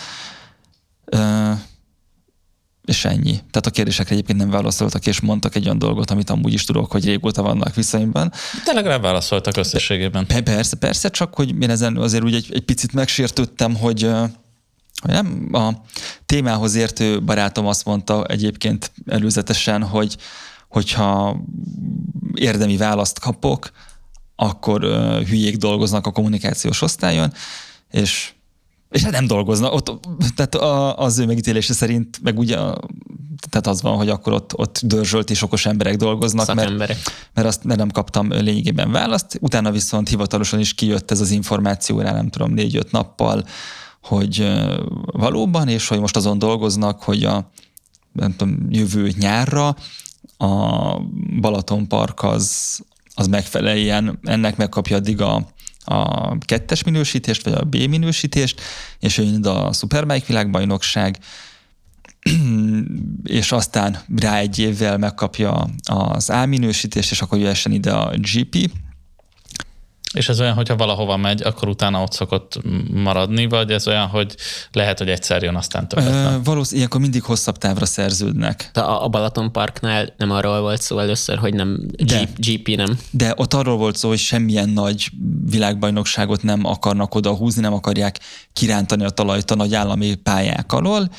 [2.85, 3.31] És ennyi.
[3.31, 6.91] Tehát a kérdésekre egyébként nem válaszoltak, és mondtak egy olyan dolgot, amit amúgy is tudok,
[6.91, 8.31] hogy régóta vannak viszonyban.
[8.65, 10.25] De legalább válaszoltak összességében.
[10.25, 14.09] Pe- Persze, persze, csak hogy én ezen azért úgy egy, egy picit megsértődtem, hogy
[15.01, 15.69] nem, a
[16.25, 20.17] témához értő barátom azt mondta egyébként előzetesen, hogy
[20.69, 21.37] hogyha
[22.33, 23.71] érdemi választ kapok,
[24.35, 24.81] akkor
[25.27, 27.33] hülyék dolgoznak a kommunikációs osztályon,
[27.91, 28.33] és
[28.91, 29.73] és hát nem dolgoznak.
[29.73, 29.99] Ott,
[30.35, 32.55] tehát a, az ő megítélése szerint meg ugye,
[33.49, 36.97] tehát az van, hogy akkor ott, ott dörzsölt és okos emberek dolgoznak, mert, Szakemberek.
[37.33, 39.37] mert azt nem kaptam lényegében választ.
[39.41, 43.43] Utána viszont hivatalosan is kijött ez az információ, rá nem tudom, négy-öt nappal,
[44.01, 44.51] hogy
[45.05, 47.51] valóban, és hogy most azon dolgoznak, hogy a
[48.11, 49.75] nem tudom, jövő nyárra
[50.37, 50.97] a
[51.39, 52.79] Balaton Park az,
[53.15, 55.47] az megfeleljen, ennek megkapja addig a,
[55.83, 58.61] a kettes minősítést, vagy a B minősítést,
[58.99, 61.19] és jön a Superbike világbajnokság,
[63.23, 68.71] és aztán rá egy évvel megkapja az A minősítést, és akkor jöhessen ide a GP,
[70.13, 72.59] És ez olyan, hogyha valahova megy, akkor utána ott szokott
[72.93, 74.35] maradni, vagy ez olyan, hogy
[74.71, 76.43] lehet, hogy egyszer jön, aztán többet nem.
[76.43, 78.69] valószínűleg ilyenkor mindig hosszabb távra szerződnek.
[78.73, 82.29] De a, Balaton Parknál nem arról volt szó először, hogy nem De.
[82.37, 82.99] GP nem.
[83.11, 85.11] De ott arról volt szó, hogy semmilyen nagy
[85.49, 88.19] világbajnokságot nem akarnak oda húzni, nem akarják
[88.53, 91.09] kirántani a talajt a nagy állami pályák alól.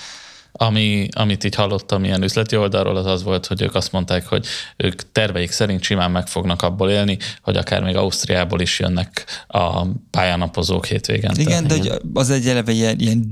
[0.52, 4.46] Ami, amit így hallottam ilyen üzleti oldalról, az az volt, hogy ők azt mondták, hogy
[4.76, 9.86] ők terveik szerint simán meg fognak abból élni, hogy akár még Ausztriából is jönnek a
[10.10, 11.30] pályánapozók hétvégén.
[11.34, 13.30] Igen, de az egy eleve ilyen, ilyen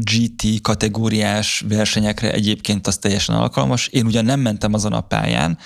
[0.00, 3.86] GT kategóriás versenyekre egyébként az teljesen alkalmas.
[3.86, 5.58] Én ugyan nem mentem azon a pályán,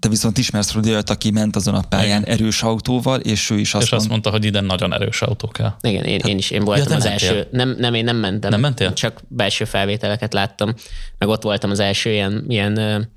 [0.00, 3.74] te viszont ismersz Rudi olyat, aki ment azon a pályán erős autóval, és ő is
[3.74, 5.74] azt, és azt mondta, hogy ide nagyon erős autó kell.
[5.80, 7.28] Igen, én, én is, én voltam te az mentél?
[7.28, 7.48] első.
[7.50, 8.50] Nem, nem, én nem mentem.
[8.50, 8.92] Nem mentél?
[8.92, 10.74] Csak belső felvételeket láttam,
[11.18, 13.08] meg ott voltam az első ilyen, ilyen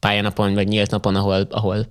[0.00, 1.86] pályanapon, vagy nyílt napon, ahol, ahol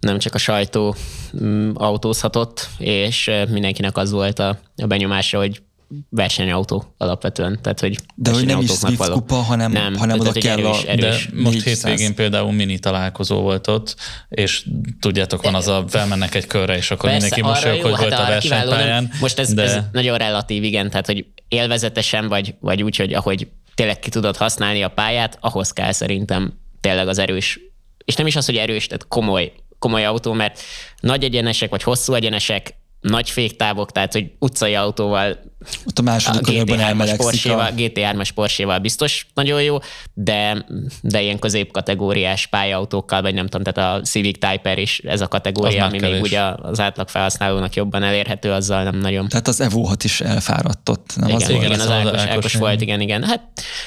[0.00, 0.94] nem csak a sajtó
[1.42, 5.62] mm, autózhatott, és mindenkinek az volt a, a benyomása, hogy
[6.10, 7.58] versenyautó alapvetően.
[7.62, 10.82] Tehát, hogy De hogy nem is Swift kupa, hanem- hanem tehát, oda kell a- erős,
[10.82, 11.26] erős.
[11.32, 11.64] De most 400.
[11.64, 13.96] hétvégén például mini találkozó volt ott,
[14.28, 14.66] és
[15.00, 18.12] tudjátok, van az a, felmennek egy körre, és akkor mindenki arra mosolyog, hogy hát volt
[18.12, 18.26] a nem?
[18.28, 19.10] versenypályán.
[19.20, 19.62] Most ez, de...
[19.62, 24.36] ez nagyon relatív, igen, tehát hogy élvezetesen vagy, vagy úgy, hogy ahogy tényleg ki tudod
[24.36, 27.60] használni a pályát, ahhoz kell szerintem tényleg az erős,
[28.04, 30.60] és nem is az, hogy erős, tehát komoly, komoly autó, mert
[31.00, 35.38] nagy egyenesek vagy hosszú egyenesek, nagy féktávok, tehát hogy utcai autóval
[35.86, 37.20] ott a második körben GT3-as elmelegszik.
[37.20, 37.72] Porsche-val, A...
[37.76, 39.78] GT3-as Porsche-val biztos nagyon jó,
[40.14, 40.66] de,
[41.00, 45.84] de ilyen középkategóriás pályautókkal, vagy nem tudom, tehát a Civic Type-R is ez a kategória,
[45.84, 46.14] ami kevés.
[46.14, 49.28] még ugye az átlag felhasználónak jobban elérhető, azzal nem nagyon.
[49.28, 51.66] Tehát az Evo 6 is elfáradtott, nem Igen, az igen, volt?
[51.66, 53.24] igen, az az az Ákos, Ákos, volt, igen, igen.
[53.24, 53.42] Hát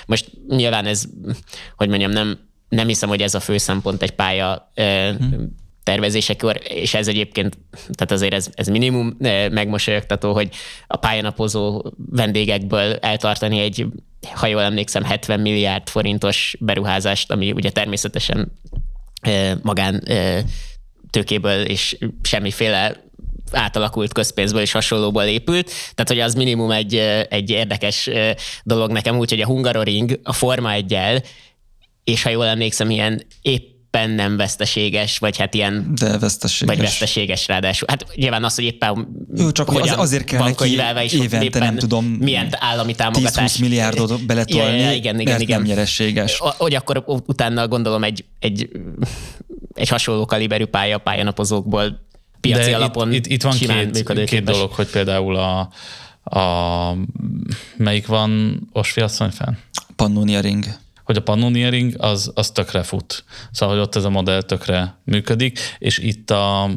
[0.05, 1.03] most nyilván ez,
[1.75, 5.63] hogy mondjam, nem, nem hiszem, hogy ez a fő szempont egy pálya hmm.
[5.85, 10.49] Tervezésekor, és ez egyébként, tehát azért ez, ez minimum eh, megmosolyogtató, hogy
[10.87, 13.85] a pályanapozó vendégekből eltartani egy,
[14.33, 18.51] ha jól emlékszem, 70 milliárd forintos beruházást, ami ugye természetesen
[19.21, 20.43] eh, magán eh,
[21.09, 23.03] tőkéből és semmiféle
[23.51, 25.65] átalakult közpénzből és hasonlóból épült.
[25.65, 26.95] Tehát, hogy az minimum egy,
[27.29, 28.09] egy érdekes
[28.63, 30.97] dolog nekem úgy, hogy a Hungaroring a Forma 1
[32.03, 33.21] és ha jól emlékszem, ilyen
[33.95, 36.75] éppen nem veszteséges, vagy hát ilyen De veszteséges.
[36.75, 37.87] vagy veszteséges ráadásul.
[37.89, 40.73] Hát nyilván az, hogy éppen Jó, csak hogy az- azért kell neki
[41.15, 43.53] évente, éppen nem tudom, milyen állami támogatás.
[43.53, 45.57] 10-20 milliárdot beletolni, ja, ja, igen, igen, mert igen.
[45.57, 46.37] nem nyereséges.
[46.39, 48.69] Hogy akkor utána gondolom egy, egy,
[49.73, 52.03] egy hasonló kaliberű pálya pályanapozókból
[52.41, 55.69] piaci De alapon itt, itt, itt van két, két dolog, hogy például a,
[56.39, 56.97] a
[57.77, 59.53] melyik van Osvi asszony fenn?
[59.95, 60.65] Pannonia Ring.
[61.05, 63.23] Hogy a Pannoniering az, az tökre fut.
[63.51, 66.69] Szóval, hogy ott ez a modell tökre működik, és itt a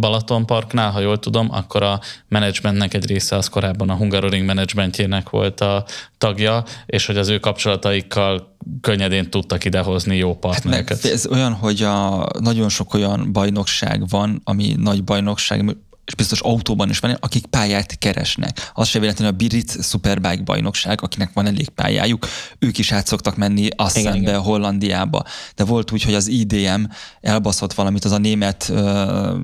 [0.00, 5.30] Balaton Parknál, ha jól tudom, akkor a menedzsmentnek egy része az korábban a Hungaroring menedzsmentjének
[5.30, 5.84] volt a
[6.18, 11.02] tagja, és hogy az ő kapcsolataikkal könnyedén tudtak idehozni jó partnereket.
[11.02, 16.40] Hát ez olyan, hogy a, nagyon sok olyan bajnokság van, ami nagy bajnokság, és biztos
[16.40, 18.70] autóban is van, akik pályát keresnek.
[18.74, 22.26] Az se véletlenül a Birit Superbike bajnokság, akinek van elég pályájuk,
[22.58, 25.24] ők is át szoktak menni Assenbe, Hollandiába.
[25.54, 26.82] De volt úgy, hogy az IDM
[27.20, 28.78] elbaszott valamit, az a német uh,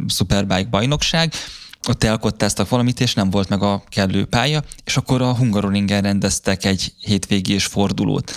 [0.09, 1.33] Superbike bajnokság,
[1.89, 6.65] ott elkottáztak valamit, és nem volt meg a kellő pálya, és akkor a Hungaroringen rendeztek
[6.65, 8.33] egy hétvégés fordulót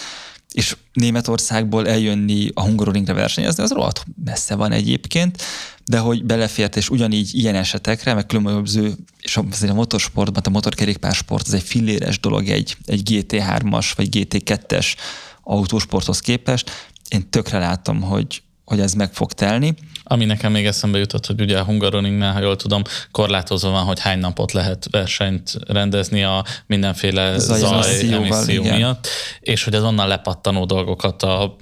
[0.51, 5.41] és Németországból eljönni a Hungaroringre versenyezni, az rohadt messze van egyébként,
[5.85, 11.47] de hogy belefért, és ugyanígy ilyen esetekre, meg különböző, és azért a motorsportban, a motorkerékpársport,
[11.47, 14.95] az egy filléres dolog egy, egy GT3-as vagy GT2-es
[15.43, 16.71] autósporthoz képest.
[17.09, 19.73] Én tökre látom, hogy, hogy ez meg fog telni.
[20.11, 23.99] Ami nekem még eszembe jutott, hogy ugye a Hungaroringnál, ha jól tudom, korlátozva van, hogy
[23.99, 29.07] hány napot lehet versenyt rendezni a mindenféle zaj, zaj emisszió miatt,
[29.39, 31.55] és hogy az onnan lepattanó dolgokat a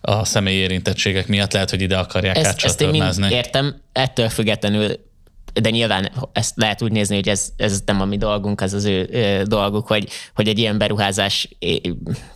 [0.00, 5.07] a személyi érintettségek miatt lehet, hogy ide akarják ezt, ezt én értem, ettől függetlenül
[5.52, 8.84] de nyilván ezt lehet úgy nézni, hogy ez, ez nem a mi dolgunk, ez az
[8.84, 11.48] ő, ő dolguk, hogy, hogy egy ilyen beruházás,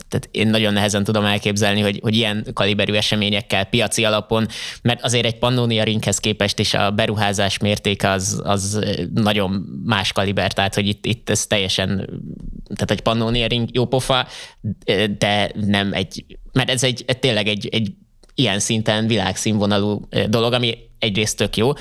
[0.09, 4.47] tehát én nagyon nehezen tudom elképzelni, hogy, hogy ilyen kaliberű eseményekkel piaci alapon,
[4.83, 9.51] mert azért egy Pannonia ringhez képest is a beruházás mértéke az, az nagyon
[9.85, 11.89] más kaliber, tehát hogy itt, itt ez teljesen,
[12.75, 14.27] tehát egy Pannonia ring jó pofa,
[15.19, 17.93] de nem egy, mert ez egy, tényleg egy, egy
[18.35, 21.73] ilyen szinten világszínvonalú dolog, ami egyrészt tök jó,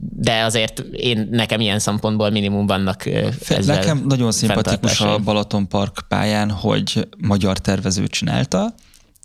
[0.00, 3.06] de azért én nekem ilyen szempontból minimum vannak
[3.48, 8.74] ezzel Nekem nagyon szimpatikus a Balaton Park pályán, hogy magyar tervező csinálta,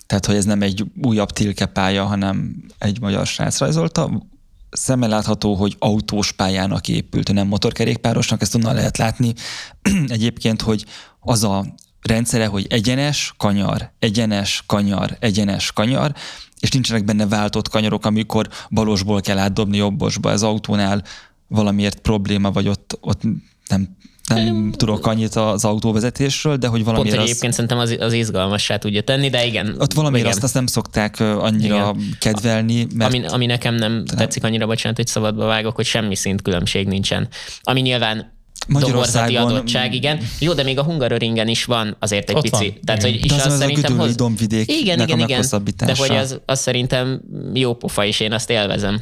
[0.06, 4.28] tehát hogy ez nem egy újabb tilke pálya, hanem egy magyar srác rajzolta.
[4.70, 9.34] Szemmel látható, hogy autós pályának épült, nem motorkerékpárosnak, ezt onnan lehet látni.
[10.08, 10.86] Egyébként, hogy
[11.20, 11.66] az a
[12.02, 16.14] rendszere, hogy egyenes, kanyar, egyenes, kanyar, egyenes, kanyar,
[16.64, 20.32] és nincsenek benne váltott kanyarok, amikor balosból kell átdobni jobbosba.
[20.32, 21.04] Ez autónál
[21.48, 23.22] valamiért probléma, vagy ott, ott
[23.68, 23.98] nem
[24.28, 29.02] nem tudok annyit az autóvezetésről, de hogy valamiért Pont, egyébként szerintem az, az izgalmassá tudja
[29.02, 29.76] tenni, de igen.
[29.80, 30.36] Ott valamiért igen.
[30.36, 32.16] azt, azt nem szokták annyira igen.
[32.20, 32.88] kedvelni.
[32.96, 33.14] Mert...
[33.14, 36.88] Ami, ami nekem nem, nem tetszik annyira, bocsánat, hogy szabadba vágok, hogy semmi szint különbség
[36.88, 37.28] nincsen.
[37.62, 38.34] Ami nyilván
[38.68, 39.42] Magyarországon...
[39.42, 40.20] adottság, igen.
[40.40, 42.70] Jó, de még a Hungaroringen is van azért egy Ott pici.
[42.70, 42.80] Van.
[42.86, 43.98] Tehát, hogy is de az, az szerintem...
[43.98, 44.16] hoz...
[44.16, 45.46] dombvidék igen, igen, igen.
[45.86, 47.22] De hogy az, az szerintem
[47.54, 49.02] jó pofa, és én azt élvezem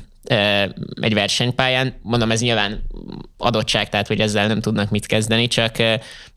[1.01, 1.93] egy versenypályán.
[2.01, 2.83] Mondom, ez nyilván
[3.37, 5.75] adottság, tehát hogy ezzel nem tudnak mit kezdeni, csak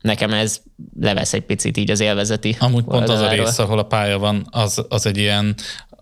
[0.01, 0.61] nekem ez
[0.99, 4.47] levesz egy picit így az élvezeti Amúgy pont az a rész, ahol a pálya van,
[4.49, 5.55] az, az egy ilyen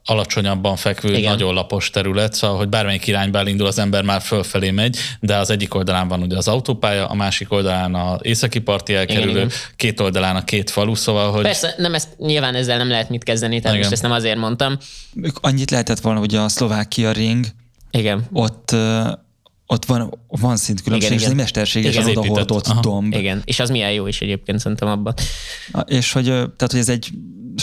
[0.05, 1.31] alacsonyabban fekvő, Igen.
[1.31, 5.49] nagyon lapos terület, szóval, hogy bármelyik irányba elindul, az ember már fölfelé megy, de az
[5.49, 9.99] egyik oldalán van ugye az autópálya, a másik oldalán a északi parti elkerülő, Igen, két
[9.99, 11.41] oldalán a két falu, szóval, hogy...
[11.41, 14.77] Persze, nem ezt, nyilván ezzel nem lehet mit kezdeni, tehát most ezt nem azért mondtam.
[15.33, 17.45] Annyit lehetett volna, hogy a Szlovákia ring,
[17.91, 18.27] Igen.
[18.31, 18.75] ott
[19.67, 21.43] ott van, van szintkülönbség, igen, és igen.
[21.43, 23.13] mesterséges az odahordott domb.
[23.13, 25.13] Igen, és az milyen jó is egyébként szerintem abban.
[25.85, 27.09] És hogy, tehát, hogy ez egy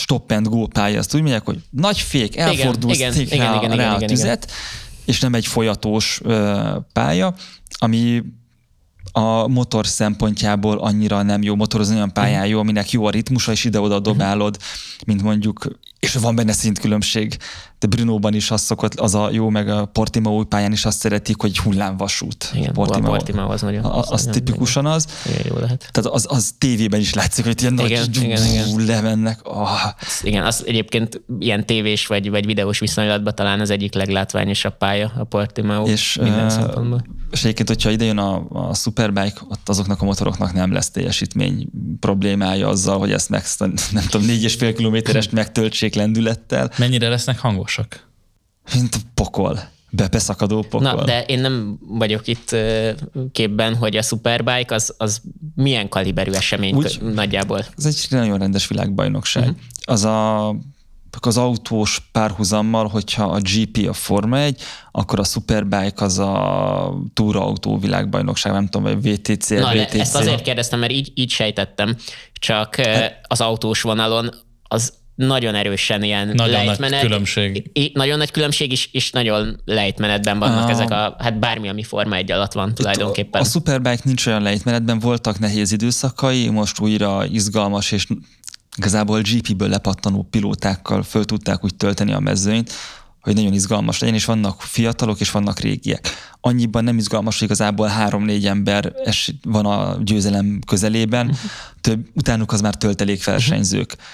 [0.00, 3.76] stop and go pálya, azt úgy mondják, hogy nagy fék, elfordulsz igen, igen, rá, igen,
[3.76, 4.56] rá igen, a tüzet, igen.
[5.04, 6.20] és nem egy folyatós
[6.92, 7.34] pálya,
[7.78, 8.22] ami
[9.12, 11.54] a motor szempontjából annyira nem jó.
[11.54, 14.56] Motorozni olyan pályán jó, aminek jó a ritmusa, és ide-oda dobálod,
[15.06, 17.36] mint mondjuk, és van benne szintkülönbség
[17.80, 21.40] de Brunóban is az szokott, az a jó, meg a Portimao pályán is azt szeretik,
[21.40, 22.50] hogy hullámvasút.
[22.54, 25.06] Igen, Portimao, a Portimao az nagyon a, Az, az tipikusan az.
[25.26, 25.88] Igen, jó lehet.
[25.92, 28.86] Tehát az, az tévében is látszik, hogy ilyen igen, nagy igen, igen.
[28.86, 29.40] lemennek.
[29.42, 29.68] Oh.
[30.22, 35.24] Igen, az egyébként ilyen tévés vagy, vagy videós viszonylatban talán az egyik leglátványosabb pálya a
[35.24, 37.04] Portimao és, minden uh, szempontból.
[37.30, 41.68] És egyébként, hogyha ide jön a, a Superbike, ott azoknak a motoroknak nem lesz teljesítmény
[42.00, 43.44] problémája azzal, hogy ezt meg,
[43.90, 46.70] nem tudom, négy és fél kilométeres megtöltsék lendülettel.
[46.78, 47.69] Mennyire lesznek hangos?
[47.76, 48.08] Játékosak?
[48.74, 49.60] Mint pokol.
[49.92, 50.80] Be, beszakadó pokol.
[50.80, 52.56] Na, de én nem vagyok itt
[53.32, 55.20] képben, hogy a Superbike az, az
[55.54, 57.64] milyen kaliberű esemény Úgy, nagyjából.
[57.76, 59.42] Ez egy nagyon rendes világbajnokság.
[59.42, 59.58] Uh-huh.
[59.84, 60.54] Az a
[61.22, 67.78] az autós párhuzammal, hogyha a GP a Forma 1, akkor a Superbike az a túrautó
[67.78, 69.94] világbajnokság, nem tudom, vagy VTC, Na, VTC.
[69.94, 71.96] Ezt azért kérdeztem, mert így, így sejtettem,
[72.32, 74.30] csak hát- az autós vonalon
[74.62, 74.92] az
[75.26, 76.90] nagyon erősen ilyen nagyon lejtmenet.
[76.90, 77.70] Nagy különbség.
[77.92, 80.70] Nagyon nagy különbség is, és nagyon lejtmenetben vannak ah.
[80.70, 83.40] ezek a, hát bármi, ami Forma egy alatt van tulajdonképpen.
[83.40, 88.06] A, a Superbike nincs olyan lejtmenetben, voltak nehéz időszakai, most újra izgalmas és
[88.76, 92.72] igazából GP-ből lepattanó pilótákkal föl tudták úgy tölteni a mezőnyt,
[93.20, 96.08] hogy nagyon izgalmas legyen, és vannak fiatalok, és vannak régiek.
[96.40, 101.50] Annyiban nem izgalmas, hogy igazából három-négy ember es, van a győzelem közelében, uh-huh.
[101.80, 103.92] több, utánuk az már töltelék versenyzők.
[103.92, 104.04] Uh-huh.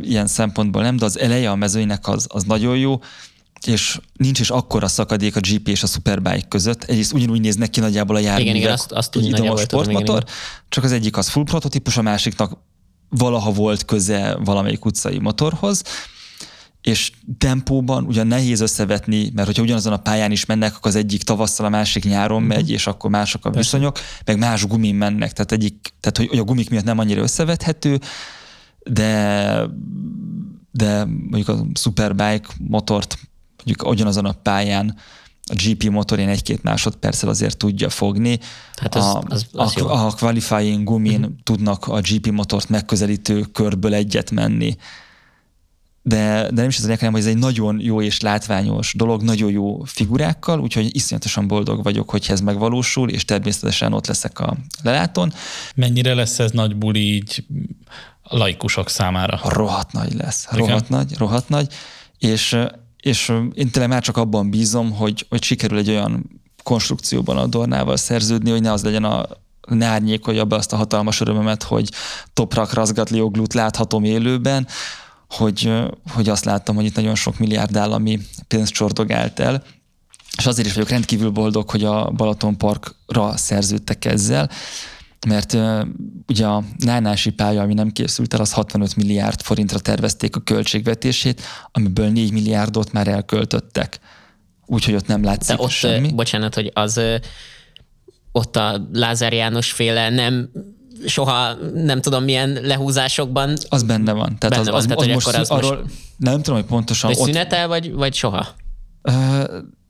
[0.00, 3.00] Ilyen szempontból nem, de az eleje a mezőnynek az, az nagyon jó,
[3.66, 6.84] és nincs is akkora szakadék a GP és a Superbike között.
[6.84, 10.34] Egyrészt ugyanúgy néznek ki nagyjából a járművek, igen, igen, azt, azt úgy a sportmotor, igen,
[10.68, 12.58] csak az egyik az full prototípus, a másiknak
[13.08, 15.82] valaha volt köze valamelyik utcai motorhoz,
[16.80, 21.22] és tempóban ugyan nehéz összevetni, mert hogyha ugyanazon a pályán is mennek, akkor az egyik
[21.22, 22.56] tavasszal, a másik nyáron uh-huh.
[22.56, 26.44] megy, és akkor mások a viszonyok, meg más gumin mennek, tehát, egyik, tehát hogy a
[26.44, 27.98] gumik miatt nem annyira összevethető,
[28.90, 29.70] de,
[30.70, 33.18] de mondjuk a Superbike motort
[33.64, 34.96] mondjuk ugyanazon a pályán
[35.48, 38.38] a GP motorén egy-két másodperccel azért tudja fogni.
[38.76, 41.34] Hát az, a, az, az a, a qualifying gumin uh-huh.
[41.42, 44.76] tudnak a GP motort megközelítő körből egyet menni
[46.06, 49.22] de, de nem is ez a hanem, hogy ez egy nagyon jó és látványos dolog,
[49.22, 54.56] nagyon jó figurákkal, úgyhogy iszonyatosan boldog vagyok, hogy ez megvalósul, és természetesen ott leszek a
[54.82, 55.32] lelátón.
[55.74, 57.44] Mennyire lesz ez nagy buli így
[58.28, 59.40] laikusok számára?
[59.44, 60.98] Rohadt nagy lesz, rohadt Igen?
[60.98, 61.74] nagy, rohadt nagy,
[62.18, 62.56] és,
[63.00, 67.96] és én tényleg már csak abban bízom, hogy, hogy sikerül egy olyan konstrukcióban a Dornával
[67.96, 69.26] szerződni, hogy ne az legyen a
[69.68, 71.90] ne árnyékolja be azt a hatalmas örömömet, hogy
[72.32, 74.66] Toprak Razgatlioglut láthatom élőben,
[75.28, 75.72] hogy,
[76.12, 79.62] hogy azt láttam, hogy itt nagyon sok milliárd állami pénzt csordogált el,
[80.36, 84.50] és azért is vagyok rendkívül boldog, hogy a Balaton Parkra szerződtek ezzel,
[85.26, 85.86] mert uh,
[86.28, 91.42] ugye a nánási pálya, ami nem készült el, az 65 milliárd forintra tervezték a költségvetését,
[91.72, 93.98] amiből 4 milliárdot már elköltöttek.
[94.66, 96.12] Úgyhogy ott nem látszik De ott, semmi.
[96.12, 97.00] bocsánat, hogy az
[98.32, 100.50] ott a Lázár János féle nem
[101.06, 103.56] soha nem tudom milyen lehúzásokban.
[103.68, 104.38] Az benne van.
[104.38, 105.94] Tehát benne az, az, van, az, tehát, most, az arról most...
[106.16, 107.10] nem tudom, hogy pontosan.
[107.10, 107.26] Hogy ott...
[107.26, 108.46] szünetel, vagy, vagy soha?
[109.02, 109.14] Uh,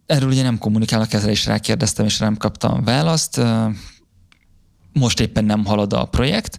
[0.07, 3.39] erről ugye nem kommunikálnak, ezzel is rákérdeztem, és nem kaptam választ.
[3.39, 3.67] Uh,
[4.99, 6.59] most éppen nem halad a projekt,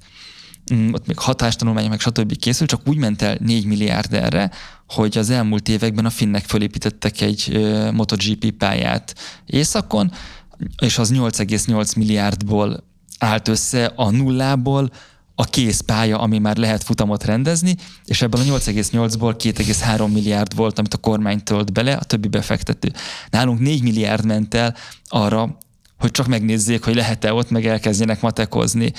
[0.72, 2.38] um, ott még hatástanulmányok, meg stb.
[2.38, 4.52] készül, csak úgy ment el 4 milliárd erre,
[4.88, 10.12] hogy az elmúlt években a finnek fölépítettek egy MotoGP pályát északon,
[10.82, 12.84] és az 8,8 milliárdból
[13.20, 14.92] állt össze a nullából
[15.36, 20.80] a kész pálya, ami már lehet futamot rendezni, és ebből a 8,8-ból 2,3 milliárd volt,
[20.80, 22.94] amit a kormány tölt bele, a többi befektető.
[23.30, 24.76] Nálunk 4 milliárd ment el
[25.08, 25.58] arra,
[25.98, 28.92] hogy csak megnézzék, hogy lehet-e ott, meg elkezdjenek matekozni.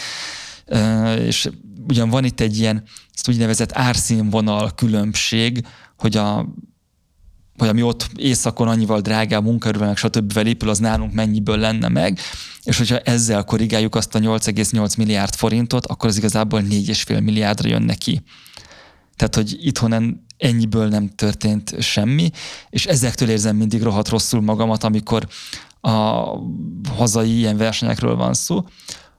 [1.18, 1.48] És
[1.88, 2.82] ugyan van itt egy ilyen,
[3.14, 6.48] ezt úgynevezett árszínvonal különbség, hogy a
[7.58, 10.36] hogy ami ott északon annyival drágább munkaerővel, stb.
[10.46, 12.18] épül, az nálunk mennyiből lenne meg,
[12.62, 17.82] és hogyha ezzel korrigáljuk azt a 8,8 milliárd forintot, akkor az igazából 4,5 milliárdra jön
[17.82, 18.22] neki.
[19.16, 22.30] Tehát, hogy itthon ennyiből nem történt semmi,
[22.70, 25.28] és ezektől érzem mindig rohadt rosszul magamat, amikor
[25.80, 26.24] a
[26.96, 28.64] hazai ilyen versenyekről van szó.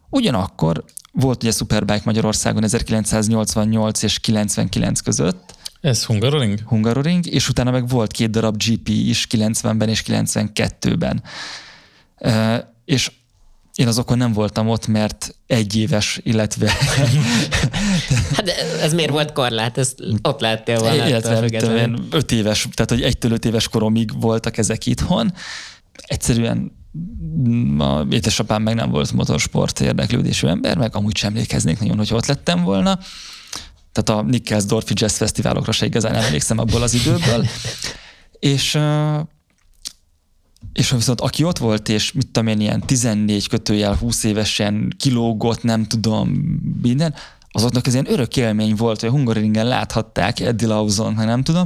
[0.10, 6.60] Ugyanakkor volt ugye Superbike Magyarországon 1988 és 99 között, ez Hungaroring?
[6.65, 11.24] Hungaroring, és utána meg volt két darab GP is 90-ben és 92-ben.
[12.15, 13.12] E, és
[13.76, 16.72] én azokon nem voltam ott, mert egy éves, illetve...
[18.36, 18.48] hát
[18.82, 19.78] ez miért volt korlát?
[19.78, 21.08] Ezt ott láttél volna.
[21.08, 25.34] Illetve öt éves, tehát hogy egytől öt éves koromig voltak ezek itthon.
[26.01, 26.77] Egyszerűen
[27.77, 32.25] a édesapám meg nem volt motorsport érdeklődésű ember, meg amúgy sem emlékeznék nagyon, hogy ott
[32.25, 32.99] lettem volna
[33.91, 37.45] tehát a Nickelsdorfi Jazz Fesztiválokra se igazán emlékszem abból az időből.
[38.39, 38.79] és
[40.73, 45.63] és viszont aki ott volt, és mit tudom én, ilyen 14 kötőjel 20 évesen kilógott,
[45.63, 46.29] nem tudom,
[46.81, 47.13] minden,
[47.51, 51.65] azoknak ez ilyen örök élmény volt, hogy a Hungaroringen láthatták Eddie Lawson, nem tudom,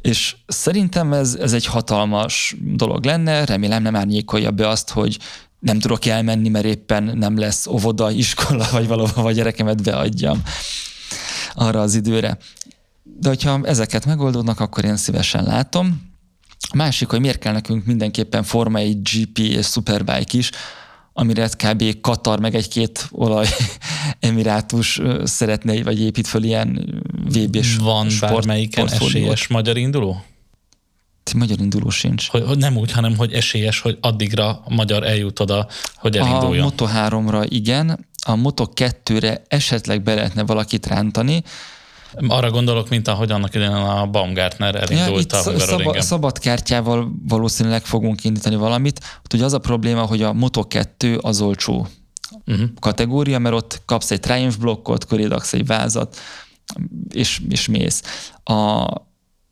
[0.00, 5.18] és szerintem ez, ez egy hatalmas dolog lenne, remélem nem árnyékolja be azt, hogy
[5.58, 10.42] nem tudok elmenni, mert éppen nem lesz óvoda, iskola, vagy valahova, vagy gyerekemet beadjam
[11.54, 12.38] arra az időre.
[13.02, 16.08] De hogyha ezeket megoldódnak, akkor én szívesen látom.
[16.70, 20.50] A másik, hogy miért kell nekünk mindenképpen Forma 1 GP és Superbike is,
[21.12, 22.00] amire kb.
[22.00, 23.46] Katar meg egy-két olaj
[24.20, 30.24] emirátus szeretne, vagy épít föl ilyen VB-s Van sport, bármelyiken esélyes magyar induló?
[31.36, 32.28] Magyar induló sincs.
[32.28, 36.66] Hogy, hogy nem úgy, hanem hogy esélyes, hogy addigra a magyar eljut oda, hogy elinduljon.
[36.66, 41.42] A Moto3-ra igen, a Moto2-re esetleg be lehetne valakit rántani,
[42.28, 47.84] arra gondolok, mint ahogy annak idején a Baumgartner elindult ja, a szab- Szabad kártyával valószínűleg
[47.84, 49.00] fogunk indítani valamit.
[49.24, 51.86] Ott ugye az a probléma, hogy a Moto2 az olcsó
[52.46, 52.68] uh-huh.
[52.80, 56.16] kategória, mert ott kapsz egy Triumph blokkot, köré egy vázat,
[57.12, 58.02] és, és mész.
[58.44, 58.88] A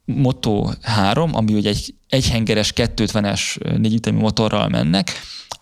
[0.05, 3.41] Moto 3, ami ugye egy egyhengeres 250-es
[3.79, 5.13] négyütemű motorral mennek,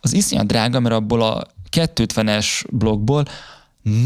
[0.00, 3.24] az iszonyat drága, mert abból a 250-es blokkból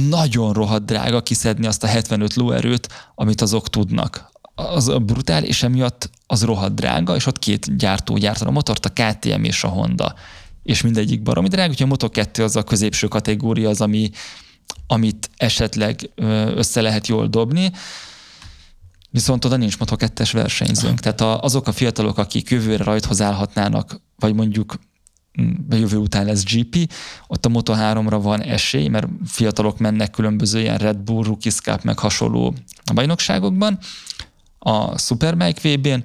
[0.09, 4.31] nagyon rohadt drága kiszedni azt a 75 lóerőt, amit azok tudnak.
[4.55, 8.87] Az a brutál, és emiatt az rohadt drága, és ott két gyártó gyártja a motort,
[8.87, 10.15] a KTM és a Honda.
[10.63, 14.11] És mindegyik baromi drága, úgyhogy a Moto 2 az a középső kategória, az, ami,
[14.87, 16.11] amit esetleg
[16.57, 17.73] össze lehet jól dobni.
[19.11, 21.01] Viszont oda nincs Moto 2-es versenyzőnk.
[21.01, 24.90] Tehát azok a fiatalok, akik jövőre rajthoz állhatnának, vagy mondjuk a
[25.71, 26.93] jövő után lesz GP,
[27.27, 31.99] ott a Moto3-ra van esély, mert fiatalok mennek különböző ilyen Red Bull, Rookie Cup, meg
[31.99, 32.55] hasonló
[32.95, 33.79] bajnokságokban.
[34.59, 36.05] A Superbike VB-n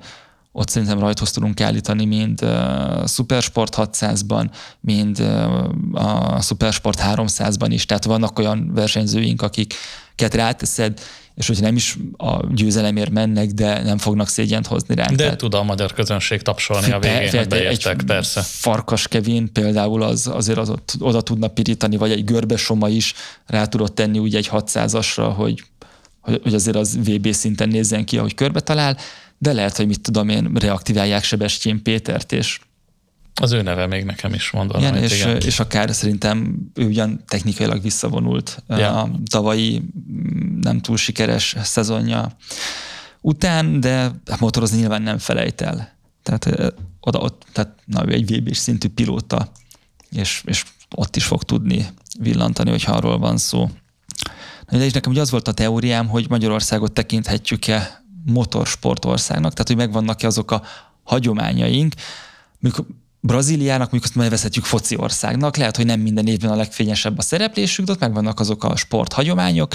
[0.58, 4.50] ott szerintem rajthoz tudunk állítani mind uh, Supersport 600-ban,
[4.80, 11.00] mind uh, a Supersport 300-ban is, tehát vannak olyan versenyzőink, akiket ráteszed,
[11.36, 15.10] és hogyha nem is a győzelemért mennek, de nem fognak szégyent hozni ránk.
[15.10, 18.42] De tehát, tud a magyar közönség tapsolni a végén, hogy beértek, persze.
[18.42, 23.14] Farkas Kevin például az, azért az ott, oda tudna pirítani, vagy egy görbesoma is
[23.46, 25.64] rá tudott tenni úgy egy 600-asra, hogy,
[26.22, 28.98] hogy azért az VB szinten nézzen ki, ahogy körbe talál,
[29.38, 32.60] de lehet, hogy mit tudom én, reaktiválják Sebestyén Pétert, és
[33.42, 34.82] az ő neve még nekem is mondom.
[34.82, 35.38] Igen, és, igen.
[35.38, 39.02] és akár szerintem ő ugyan technikailag visszavonult ja.
[39.02, 39.82] a tavalyi
[40.62, 42.36] nem túl sikeres szezonja
[43.22, 45.98] után, de a motorozni nyilván nem felejt el.
[46.24, 49.52] Tehát oda ott, tehát na, ő egy vb szintű pilóta,
[50.12, 50.64] és, és
[50.96, 51.86] ott is fog tudni
[52.20, 53.70] villantani, hogyha arról van szó.
[54.70, 60.28] De is nekem ugye az volt a teóriám, hogy Magyarországot tekinthetjük-e motorsportországnak, tehát hogy megvannak-e
[60.28, 60.62] azok a
[61.04, 61.94] hagyományaink,
[62.60, 62.86] mikor
[63.20, 67.86] Brazíliának, mondjuk azt nevezhetjük foci országnak, lehet, hogy nem minden évben a legfényesebb a szereplésük,
[67.86, 69.74] de ott megvannak azok a sporthagyományok,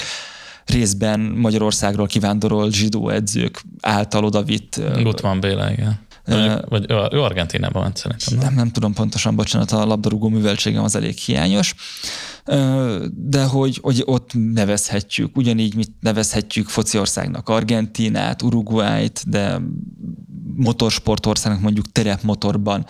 [0.67, 4.81] részben Magyarországról kivándorolt zsidó edzők által odavitt.
[5.03, 6.09] Gutman Béla, igen.
[6.25, 8.39] Vagy, vagy ő Argentinában ment szerintem.
[8.39, 11.75] Nem, nem tudom pontosan, bocsánat, a labdarúgó műveltségem az elég hiányos,
[13.13, 19.61] de hogy, hogy ott nevezhetjük, ugyanígy mit nevezhetjük Fociországnak Argentinát, Uruguayt, de
[20.57, 22.87] motorsportországnak mondjuk terepmotorban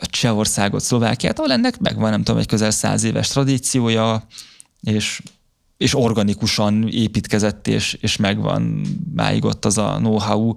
[0.00, 4.26] Csehországot, Szlovákiát, ahol ennek megvan, nem tudom, egy közel száz éves tradíciója,
[4.80, 5.22] és,
[5.76, 10.54] és organikusan építkezett, és, és megvan máig ott az a know-how,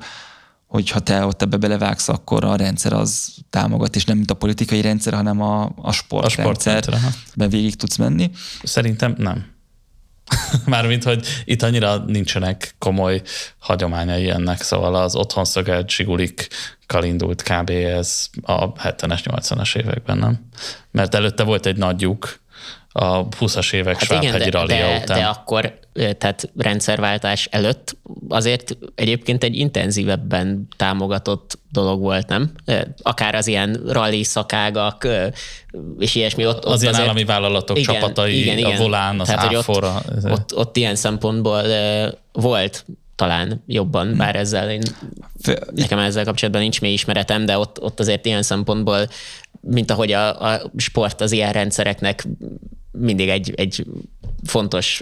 [0.71, 4.81] hogyha te ott ebbe belevágsz, akkor a rendszer az támogat, és nem mint a politikai
[4.81, 6.83] rendszer, hanem a, a sportrendszer,
[7.35, 8.31] a végig tudsz menni.
[8.63, 9.45] Szerintem nem.
[10.65, 13.21] Mármint, hogy itt annyira nincsenek komoly
[13.59, 16.47] hagyományai ennek, szóval az otthon szögelt Zsigulik
[16.87, 17.69] kalindult kb.
[17.69, 20.45] ez a 70-es, 80-as években, nem?
[20.91, 22.40] Mert előtte volt egy nagy lyuk,
[22.91, 25.17] a 20-as évek hát Svábhegyi de, de, után.
[25.17, 27.97] De akkor, tehát rendszerváltás előtt
[28.29, 32.51] azért egyébként egy intenzívebben támogatott dolog volt, nem?
[33.01, 35.07] Akár az ilyen rally szakágak
[35.99, 36.47] és ilyesmi.
[36.47, 38.71] Ott, az ott ilyen azért, állami vállalatok igen, csapatai, igen, igen.
[38.71, 40.01] a volán, az tehát, áfora.
[40.15, 41.63] Ott, ott, ott ilyen szempontból
[42.31, 42.85] volt
[43.15, 44.17] talán jobban, hmm.
[44.17, 44.81] bár ezzel én,
[45.75, 49.07] nekem ezzel kapcsolatban nincs mély ismeretem, de ott, ott azért ilyen szempontból,
[49.61, 52.27] mint ahogy a, a sport az ilyen rendszereknek
[52.91, 53.85] mindig egy, egy
[54.43, 55.01] fontos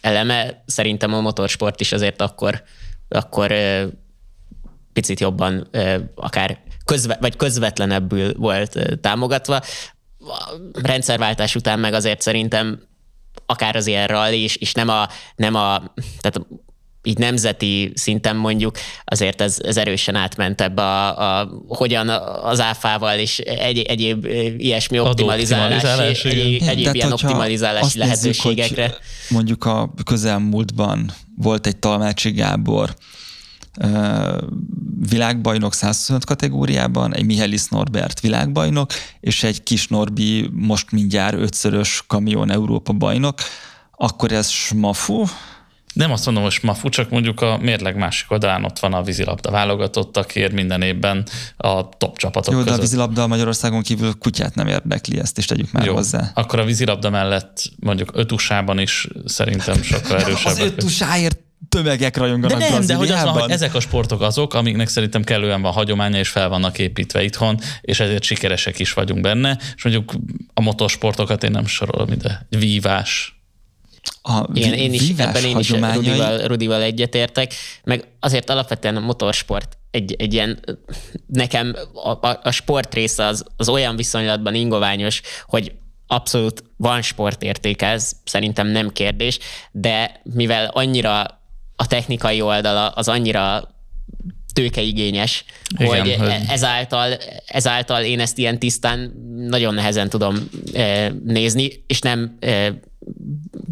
[0.00, 0.62] eleme.
[0.66, 2.62] Szerintem a motorsport is azért akkor,
[3.08, 3.54] akkor
[4.92, 5.68] picit jobban,
[6.14, 9.56] akár közve, vagy közvetlenebbül volt támogatva.
[10.18, 12.82] A rendszerváltás után meg azért szerintem
[13.46, 16.40] akár az ilyen rally is, és nem a, nem a tehát
[17.02, 22.08] így nemzeti szinten mondjuk, azért ez, ez erősen átment ebbe a, a hogyan
[22.42, 24.24] az áfával és egy, egyéb
[24.56, 28.82] ilyesmi optimalizálás, egyéb, egyéb ilyen optimalizálási lehetőségekre.
[28.82, 32.94] Nézzük, mondjuk a közelmúltban volt egy Talmácsi Gábor,
[35.08, 38.90] világbajnok 125 kategóriában, egy Mihelis Norbert világbajnok,
[39.20, 43.40] és egy kis Norbi most mindjárt ötszörös kamion Európa bajnok,
[43.96, 45.24] akkor ez smafu,
[45.92, 49.50] nem azt mondom, hogy mafu, csak mondjuk a mérleg másik oldalán ott van a vízilabda
[49.50, 51.26] válogatottakért minden évben
[51.56, 52.74] a top csapatok Jó, között.
[52.74, 56.30] de a vízilabda Magyarországon kívül kutyát nem érdekli, ezt is tegyük már Jó, hozzá.
[56.34, 60.52] Akkor a vízilabda mellett mondjuk ötusában is szerintem sokkal erősebb.
[60.52, 61.38] az ötusáért
[61.68, 65.24] tömegek rajonganak De nem, de hogy, az van, hogy ezek a sportok azok, amiknek szerintem
[65.24, 69.84] kellően van hagyománya, és fel vannak építve itthon, és ezért sikeresek is vagyunk benne, és
[69.84, 70.12] mondjuk
[70.54, 72.46] a motorsportokat én nem sorolom ide.
[72.48, 73.41] Vívás,
[74.22, 77.54] a Igen, én is, ebben én is Rudival, Rudival egyetértek,
[77.84, 80.58] meg azért alapvetően a motorsport egy, egy ilyen,
[81.26, 85.72] nekem a, a, a sport része az, az olyan viszonylatban ingoványos, hogy
[86.06, 89.38] abszolút van sportérték ez, szerintem nem kérdés,
[89.70, 91.20] de mivel annyira
[91.76, 93.70] a technikai oldala az annyira
[94.52, 95.44] tőkeigényes,
[95.78, 97.16] Igen, hogy, hogy- ezáltal,
[97.46, 102.68] ezáltal én ezt ilyen tisztán nagyon nehezen tudom eh, nézni, és nem eh,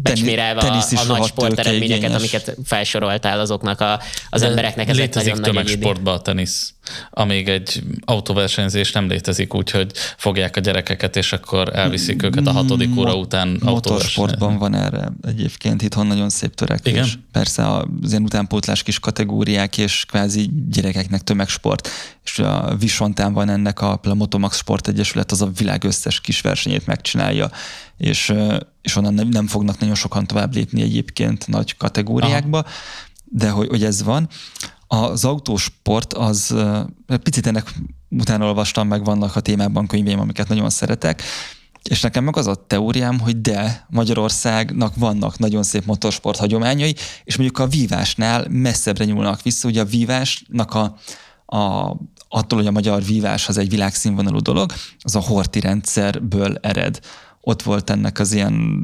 [0.03, 3.99] becsmérelve a, a nagy sporteredményeket, amiket felsoroltál azoknak a,
[4.29, 4.89] az embereknek.
[4.89, 6.73] Ezek létezik tömegsportban a tenisz,
[7.09, 12.97] amíg egy autóversenyzés nem létezik, úgyhogy fogják a gyerekeket, és akkor elviszik őket a hatodik
[12.97, 16.93] óra után Motorsportban van erre egyébként, itthon nagyon szép törekvés.
[16.93, 17.07] Igen?
[17.31, 21.89] Persze az ilyen utánpótlás kis kategóriák és kvázi gyerekeknek tömegsport.
[22.23, 26.41] És a Visontán van ennek a, a Motomax Sport Egyesület, az a világ összes kis
[26.41, 27.51] versenyét megcsinálja,
[27.97, 28.33] és,
[28.81, 32.69] és onnan nem, nem fognak nagyon sokan tovább lépni egyébként nagy kategóriákba, Aha.
[33.25, 34.29] de hogy, hogy ez van.
[34.93, 36.55] Az autósport az,
[37.23, 37.73] picit ennek
[38.09, 41.23] utána olvastam, meg vannak a témában könyveim, amiket nagyon szeretek,
[41.89, 47.37] és nekem meg az a teóriám, hogy de Magyarországnak vannak nagyon szép motorsport hagyományai, és
[47.37, 50.95] mondjuk a vívásnál messzebbre nyúlnak vissza, ugye a vívásnak a,
[51.57, 51.95] a,
[52.29, 56.99] attól, hogy a magyar vívás az egy világszínvonalú dolog, az a horti rendszerből ered.
[57.41, 58.83] Ott volt ennek az ilyen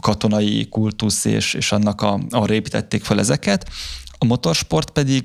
[0.00, 3.70] katonai kultusz, és, és annak a, arra építették fel ezeket.
[4.18, 5.24] A motorsport pedig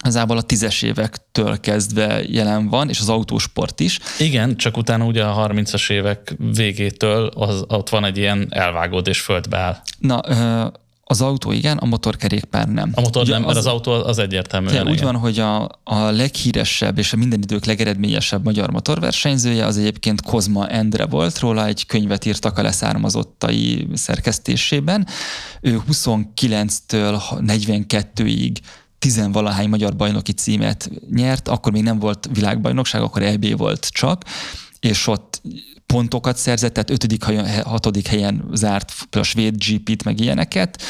[0.00, 3.98] igazából a tízes évektől kezdve jelen van, és az autósport is.
[4.18, 9.20] Igen, csak utána ugye a 30-as évek végétől az, ott van egy ilyen elvágód és
[9.20, 9.76] földbe áll.
[9.98, 10.20] Na,
[11.10, 12.92] az autó igen, a motorkerékpár nem.
[12.94, 14.84] A motor Ugye nem, mert az autó az egyértelműen.
[14.84, 19.78] Te, úgy van, hogy a, a leghíresebb és a minden idők legeredményesebb magyar motorversenyzője az
[19.78, 25.06] egyébként Kozma Endre volt, róla egy könyvet írtak a leszármazottai szerkesztésében.
[25.60, 28.56] Ő 29-től 42-ig
[28.98, 34.24] tizenvalahány magyar bajnoki címet nyert, akkor még nem volt világbajnokság, akkor EB volt csak,
[34.88, 35.42] és ott
[35.86, 37.24] pontokat szerzett, tehát ötödik,
[37.64, 40.82] hatodik helyen zárt a svéd GP-t, meg ilyeneket.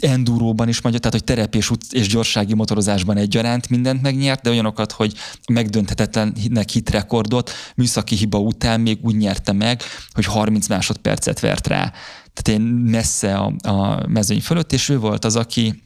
[0.00, 4.92] Enduróban is magyar, tehát hogy terep és, és gyorsági motorozásban egyaránt mindent megnyert, de olyanokat,
[4.92, 5.14] hogy
[5.48, 9.82] megdönthetetlennek hit rekordot műszaki hiba után még úgy nyerte meg,
[10.12, 11.92] hogy 30 másodpercet vert rá.
[12.32, 15.82] Tehát én messze a, a mezőny fölött, és ő volt az, aki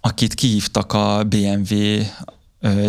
[0.00, 2.02] akit kihívtak a BMW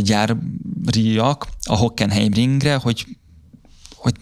[0.01, 3.05] gyáriak a Hockenheim ringre, hogy,
[3.95, 4.15] hogy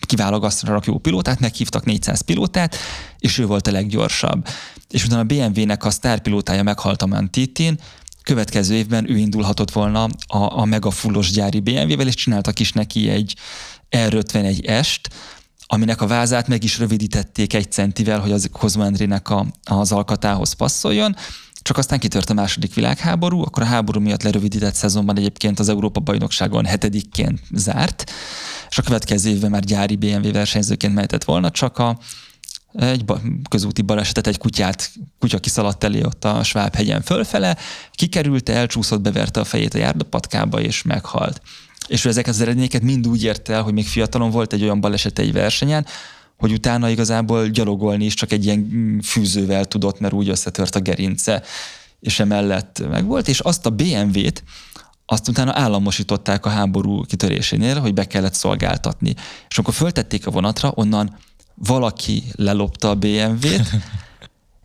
[0.00, 2.76] kiválogassanak jó pilótát, meghívtak 400 pilótát,
[3.18, 4.48] és ő volt a leggyorsabb.
[4.90, 7.78] És utána a BMW-nek a sztárpilótája meghalt a Mantitin,
[8.22, 13.36] következő évben ő indulhatott volna a, a megafullos gyári BMW-vel, és csináltak is neki egy
[13.90, 15.00] R51-est,
[15.66, 20.52] aminek a vázát meg is rövidítették egy centivel, hogy az Kozma Endrének a, az alkatához
[20.52, 21.16] passzoljon,
[21.62, 26.64] csak aztán kitört a második világháború, akkor a háború miatt lerövidített szezonban egyébként az Európa-bajnokságon
[26.64, 28.10] hetedikként zárt,
[28.68, 31.98] és a következő évben már gyári BMW versenyzőként mehetett volna, csak a
[32.72, 33.04] egy
[33.50, 37.56] közúti balesetet, egy kutyát, kutya kiszaladt elé ott a Sváb hegyen fölfele,
[37.92, 41.40] kikerült, elcsúszott, beverte a fejét a járdapatkába, és meghalt.
[41.86, 44.80] És ő ezeket az eredményeket mind úgy ért el, hogy még fiatalon volt egy olyan
[44.80, 45.86] baleset egy versenyen,
[46.42, 50.80] hogy utána igazából gyalogolni is csak egy ilyen mm, fűzővel tudott, mert úgy összetört a
[50.80, 51.42] gerince,
[52.00, 54.44] és emellett meg volt, és azt a BMW-t,
[55.06, 59.14] azt utána államosították a háború kitörésénél, hogy be kellett szolgáltatni.
[59.48, 61.16] És akkor föltették a vonatra, onnan
[61.54, 63.70] valaki lelopta a BMW-t,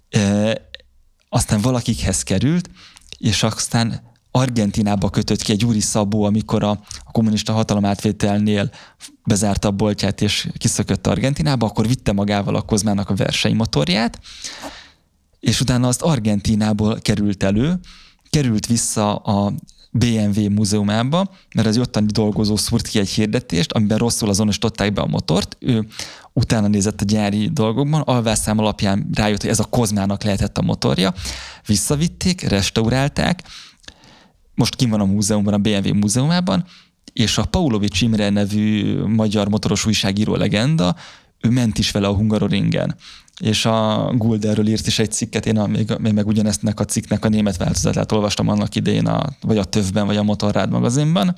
[0.10, 0.62] e,
[1.30, 2.70] aztán valakikhez került,
[3.18, 4.02] és aztán
[4.38, 6.70] Argentinába kötött ki egy Úri Szabó, amikor a,
[7.04, 8.70] a kommunista hatalomátvételnél
[9.26, 14.20] bezárta a boltját és kiszökött Argentinába, akkor vitte magával a Kozmának a versenymotorját,
[15.40, 17.80] és utána azt Argentinából került elő,
[18.30, 19.54] került vissza a
[19.92, 25.08] BMW múzeumába, mert az ottani dolgozó szúrt ki egy hirdetést, amiben rosszul azonosították be a
[25.08, 25.88] motort, ő
[26.34, 31.14] utána nézett a gyári dolgokban, alvászám alapján rájött, hogy ez a Kozmának lehetett a motorja,
[31.66, 33.44] visszavitték, restaurálták,
[34.58, 36.66] most kim van a múzeumban, a BMW múzeumában,
[37.14, 40.96] és a Paulovics Imre nevű magyar motoros újságíró legenda,
[41.42, 42.96] ő ment is vele a Hungaroringen.
[43.40, 47.26] És a Gulderről írt is egy cikket, én a, még, még meg ugyaneztnek a cikknek
[47.26, 51.36] a német változatát olvastam annak idején, a, vagy a Tövben, vagy a Motorrád magazinban.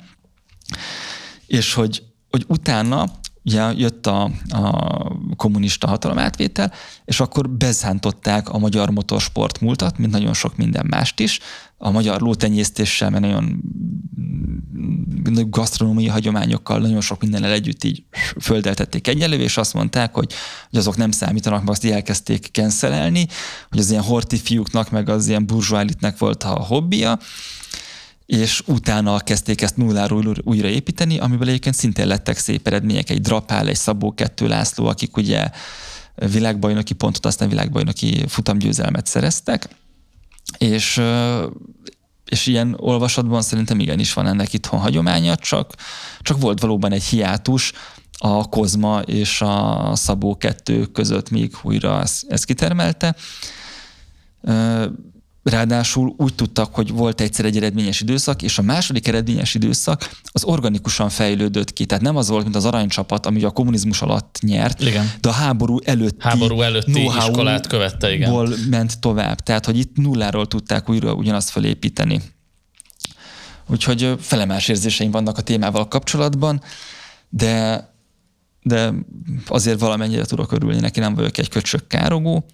[1.46, 3.10] És hogy, hogy utána
[3.44, 6.72] ugye jött a, a kommunista hatalomátvétel,
[7.04, 11.40] és akkor bezántották a magyar motorsport múltat, mint nagyon sok minden mást is,
[11.82, 13.62] a magyar lótenyésztéssel, mert nagyon
[15.50, 18.04] gasztronómiai hagyományokkal nagyon sok mindennel együtt így
[18.40, 20.32] földeltették egyelő, és azt mondták, hogy,
[20.70, 23.26] hogy azok nem számítanak, mert azt elkezdték cancelelni,
[23.68, 27.18] hogy az ilyen horti fiúknak, meg az ilyen burzsóálitnek volt a hobbija,
[28.26, 33.68] és utána kezdték ezt nulláról újra építeni, amiből egyébként szintén lettek szép eredmények, egy Drapál,
[33.68, 35.50] egy Szabó Kettő László, akik ugye
[36.14, 39.68] világbajnoki pontot, aztán világbajnoki futamgyőzelmet szereztek,
[40.58, 41.02] és
[42.30, 45.74] és ilyen olvasatban szerintem igenis van ennek itthon hagyománya, csak,
[46.20, 47.72] csak volt valóban egy hiátus
[48.18, 53.16] a Kozma és a Szabó 2 között, még újra ezt, ezt kitermelte.
[55.50, 60.44] Ráadásul úgy tudtak, hogy volt egyszer egy eredményes időszak, és a második eredményes időszak az
[60.44, 61.86] organikusan fejlődött ki.
[61.86, 65.12] Tehát nem az volt, mint az aranycsapat, ami a kommunizmus alatt nyert, igen.
[65.20, 68.54] de a háború előtti, háború előtti iskolát követte, igen.
[68.70, 69.40] ment tovább.
[69.40, 72.20] Tehát, hogy itt nulláról tudták újra ugyanazt felépíteni.
[73.66, 76.62] Úgyhogy felemás érzéseim vannak a témával kapcsolatban,
[77.28, 77.84] de,
[78.62, 78.92] de
[79.46, 82.44] azért valamennyire tudok örülni neki, nem vagyok egy köcsök károgó.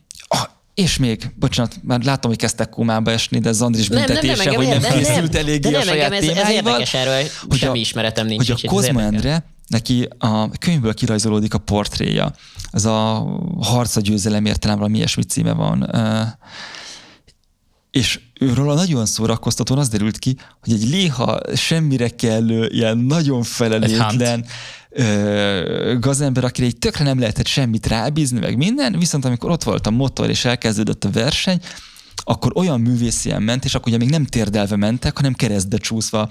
[0.77, 4.67] És még, bocsánat, már látom, hogy kezdtek kómába esni, de Zandris büntetése, nem, nem, hogy
[4.67, 8.51] nem, nem készült eléggé a saját ez, ez érdekes erről, hogy semmi a, ismeretem nincs.
[8.51, 12.35] Hogy a Kozma Endre, neki a könyvből kirajzolódik a portréja.
[12.71, 13.27] Ez a
[13.61, 15.91] harca győzelem értelem, valami ilyesmi címe van.
[17.91, 23.43] És őről a nagyon szórakoztatón az derült ki, hogy egy léha semmire kellő, ilyen nagyon
[23.43, 24.47] felelőtlen,
[26.01, 29.91] gazember, akire egy tökre nem lehetett semmit rábízni, meg minden, viszont amikor ott volt a
[29.91, 31.61] motor és elkezdődött a verseny,
[32.17, 36.29] akkor olyan művészien ment, és akkor ugye még nem térdelve mentek, hanem keresztbe csúszva.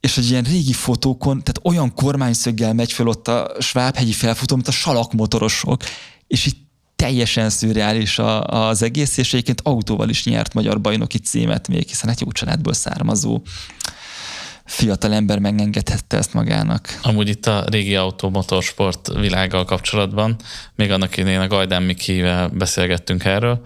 [0.00, 4.68] És egy ilyen régi fotókon, tehát olyan kormányszöggel megy fel ott a Svábhegyi felfutó, mint
[4.68, 5.82] a salakmotorosok,
[6.26, 6.61] és itt
[7.02, 12.20] teljesen szürreális az egész, és egyébként autóval is nyert magyar bajnoki címet még, hiszen egy
[12.20, 13.42] jó családból származó
[14.64, 16.98] fiatal ember megengedhette ezt magának.
[17.02, 20.36] Amúgy itt a régi autó motorsport világgal kapcsolatban,
[20.74, 23.60] még annak idején a Gajdán Mikivel beszélgettünk erről,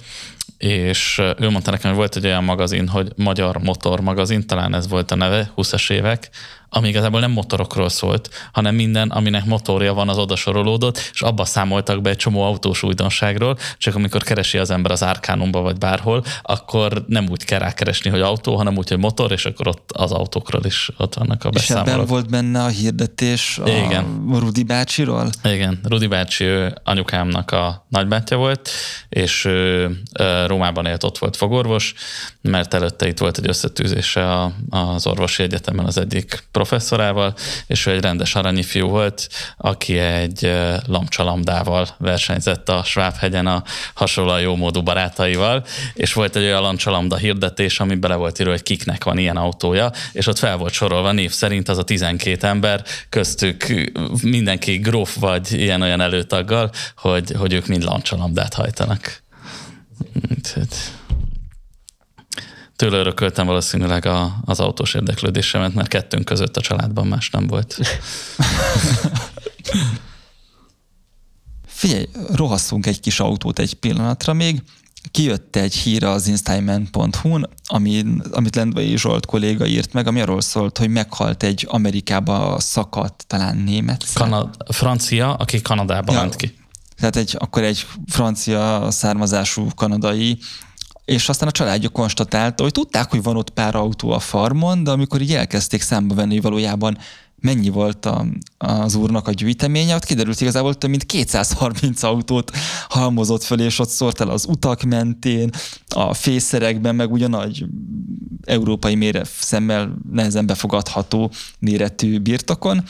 [0.58, 4.88] és ő mondta nekem, hogy volt egy olyan magazin, hogy Magyar Motor magazin, talán ez
[4.88, 6.30] volt a neve, 20-es évek,
[6.68, 11.44] ami igazából nem motorokról szólt, hanem minden, aminek motorja van, az oda sorolódott, és abba
[11.44, 16.24] számoltak be egy csomó autós újdonságról, csak amikor keresi az ember az árkánumba vagy bárhol,
[16.42, 20.12] akkor nem úgy kell rákeresni, hogy autó, hanem úgy, hogy motor, és akkor ott az
[20.12, 21.86] autókról is ott vannak a beszámolók.
[21.86, 24.24] És ebben volt benne a hirdetés a Igen.
[24.30, 25.30] Rudi bácsiról?
[25.44, 28.70] Igen, Rudi bácsi ő anyukámnak a nagybátyja volt,
[29.08, 29.90] és ő
[30.46, 31.94] Rómában élt, ott volt fogorvos,
[32.40, 37.34] mert előtte itt volt egy összetűzése az orvosi egyetemen az egyik professzorával,
[37.66, 40.52] és ő egy rendes aranyi fiú volt, aki egy
[40.86, 43.62] lamcsalamdával versenyzett a Svábhegyen a
[43.94, 48.62] hasonlóan jó módú barátaival, és volt egy olyan lamcsalamda hirdetés, ami bele volt írva, hogy
[48.62, 52.84] kiknek van ilyen autója, és ott fel volt sorolva név szerint az a 12 ember,
[53.08, 53.66] köztük
[54.22, 59.22] mindenki gróf vagy ilyen-olyan előtaggal, hogy, hogy ők mind lamcsalamdát hajtanak.
[60.30, 60.68] Úgyhogy
[62.76, 67.78] tőle örököltem valószínűleg a, az autós érdeklődésemet, mert kettőnk között a családban más nem volt.
[71.66, 74.62] Figyelj, rohasszunk egy kis autót egy pillanatra még.
[75.10, 80.78] Kijött egy hír az installment.hu-n, ami, amit Lendvai Zsolt kolléga írt meg, ami arról szólt,
[80.78, 84.04] hogy meghalt egy Amerikába szakadt, talán német.
[84.14, 86.58] Kanad, francia, aki Kanadába ja, ment ki.
[86.96, 90.38] Tehát egy, akkor egy francia származású kanadai
[91.06, 94.90] és aztán a családjuk konstatálta, hogy tudták, hogy van ott pár autó a farmon, de
[94.90, 96.98] amikor így elkezdték számba venni, hogy valójában
[97.40, 98.26] mennyi volt a,
[98.58, 102.50] az úrnak a gyűjteménye, ott kiderült igazából több mint 230 autót
[102.88, 105.50] halmozott föl, és ott szólt el az utak mentén,
[105.88, 107.64] a fészerekben, meg ugyan nagy
[108.44, 112.84] európai mére szemmel nehezen befogadható méretű birtokon.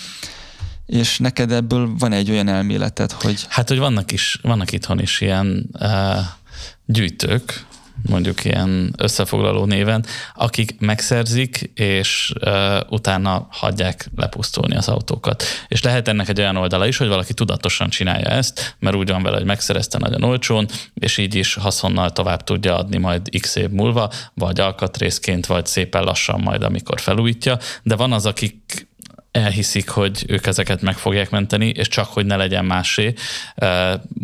[0.87, 3.47] És neked ebből van egy olyan elméleted, hogy...
[3.49, 6.19] Hát, hogy vannak is, vannak itthon is ilyen uh,
[6.85, 7.66] gyűjtők,
[8.09, 15.45] mondjuk ilyen összefoglaló néven, akik megszerzik, és uh, utána hagyják lepusztulni az autókat.
[15.69, 19.23] És lehet ennek egy olyan oldala is, hogy valaki tudatosan csinálja ezt, mert úgy van
[19.23, 23.71] vele, hogy megszerezte nagyon olcsón, és így is haszonnal tovább tudja adni majd x év
[23.71, 27.59] múlva, vagy alkatrészként, vagy szépen lassan majd, amikor felújítja.
[27.83, 28.89] De van az, akik
[29.37, 33.15] elhiszik, hogy ők ezeket meg fogják menteni, és csak, hogy ne legyen másé,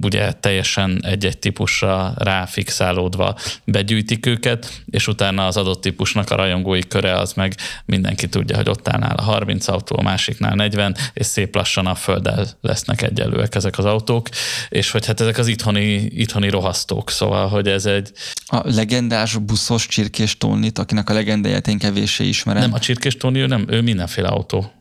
[0.02, 7.12] ugye teljesen egy-egy típusra ráfixálódva begyűjtik őket, és utána az adott típusnak a rajongói köre
[7.12, 7.54] az meg
[7.84, 11.94] mindenki tudja, hogy ott állnál a 30 autó, a másiknál 40, és szép lassan a
[11.94, 14.28] földdel lesznek egyenlőek ezek az autók,
[14.68, 18.12] és hogy hát ezek az itthoni, itthoni rohasztók, szóval, hogy ez egy...
[18.46, 22.62] A legendás buszos Csirkés Tónit, akinek a legendáját én kevéssé ismerem.
[22.62, 24.72] Nem, a Csirkés Tóni, ő nem, ő mindenféle autó.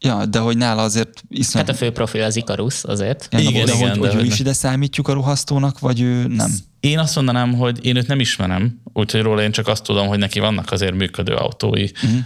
[0.00, 1.66] Ja, de hogy nála azért iszonyat...
[1.66, 3.28] Hát a fő profil az Ikarus azért.
[3.30, 6.26] Ja, igen, de igen, hogy, de hogy ő is ide számítjuk a ruhasztónak, vagy ő
[6.26, 6.50] nem?
[6.80, 10.18] Én azt mondanám, hogy én őt nem ismerem, úgyhogy róla én csak azt tudom, hogy
[10.18, 11.82] neki vannak azért működő autói.
[11.82, 12.18] Uh-huh.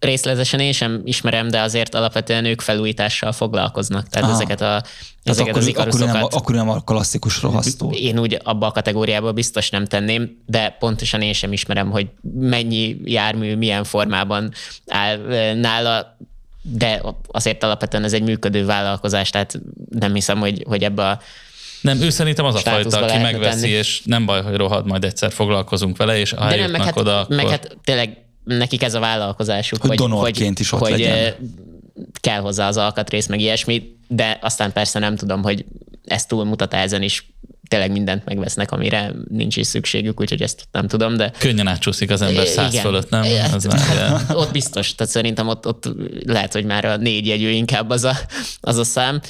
[0.00, 4.08] részletesen én sem ismerem, de azért alapvetően ők felújítással foglalkoznak.
[4.08, 4.36] Tehát Aha.
[4.36, 4.84] ezeket, a, Tehát
[5.24, 7.90] ezeket akkor, az akkor, nem, ikaruszokat akkor nem a klasszikus rohasztó.
[7.90, 12.96] én úgy abba a kategóriába biztos nem tenném, de pontosan én sem ismerem, hogy mennyi
[13.04, 14.52] jármű milyen formában
[14.86, 16.16] áll ö, nála,
[16.62, 21.20] de azért alapvetően ez egy működő vállalkozás, tehát nem hiszem, hogy, hogy ebbe a
[21.80, 23.72] Nem, ő szerintem az a fajta, aki megveszi, tenni.
[23.72, 26.98] és nem baj, hogy rohad, majd egyszer foglalkozunk vele, és ha De nem, meg hát,
[26.98, 27.36] oda, akkor...
[27.36, 31.34] meg hát tényleg nekik ez a vállalkozásuk, Hogy donorként is ott hogy legyen.
[32.20, 35.64] kell hozzá az alkatrész, meg ilyesmi, de aztán persze nem tudom, hogy
[36.04, 37.32] ez túlmutat ezen is,
[37.70, 42.22] tényleg mindent megvesznek, amire nincs is szükségük, úgyhogy ezt nem tudom, de Könnyen átcsúszik az
[42.22, 42.84] ember száz Igen.
[42.84, 43.22] fölött, nem?
[43.22, 45.88] Hát, már, ott biztos, tehát szerintem ott, ott
[46.24, 48.16] lehet, hogy már a négy jegyű inkább az a,
[48.60, 49.20] az a szám,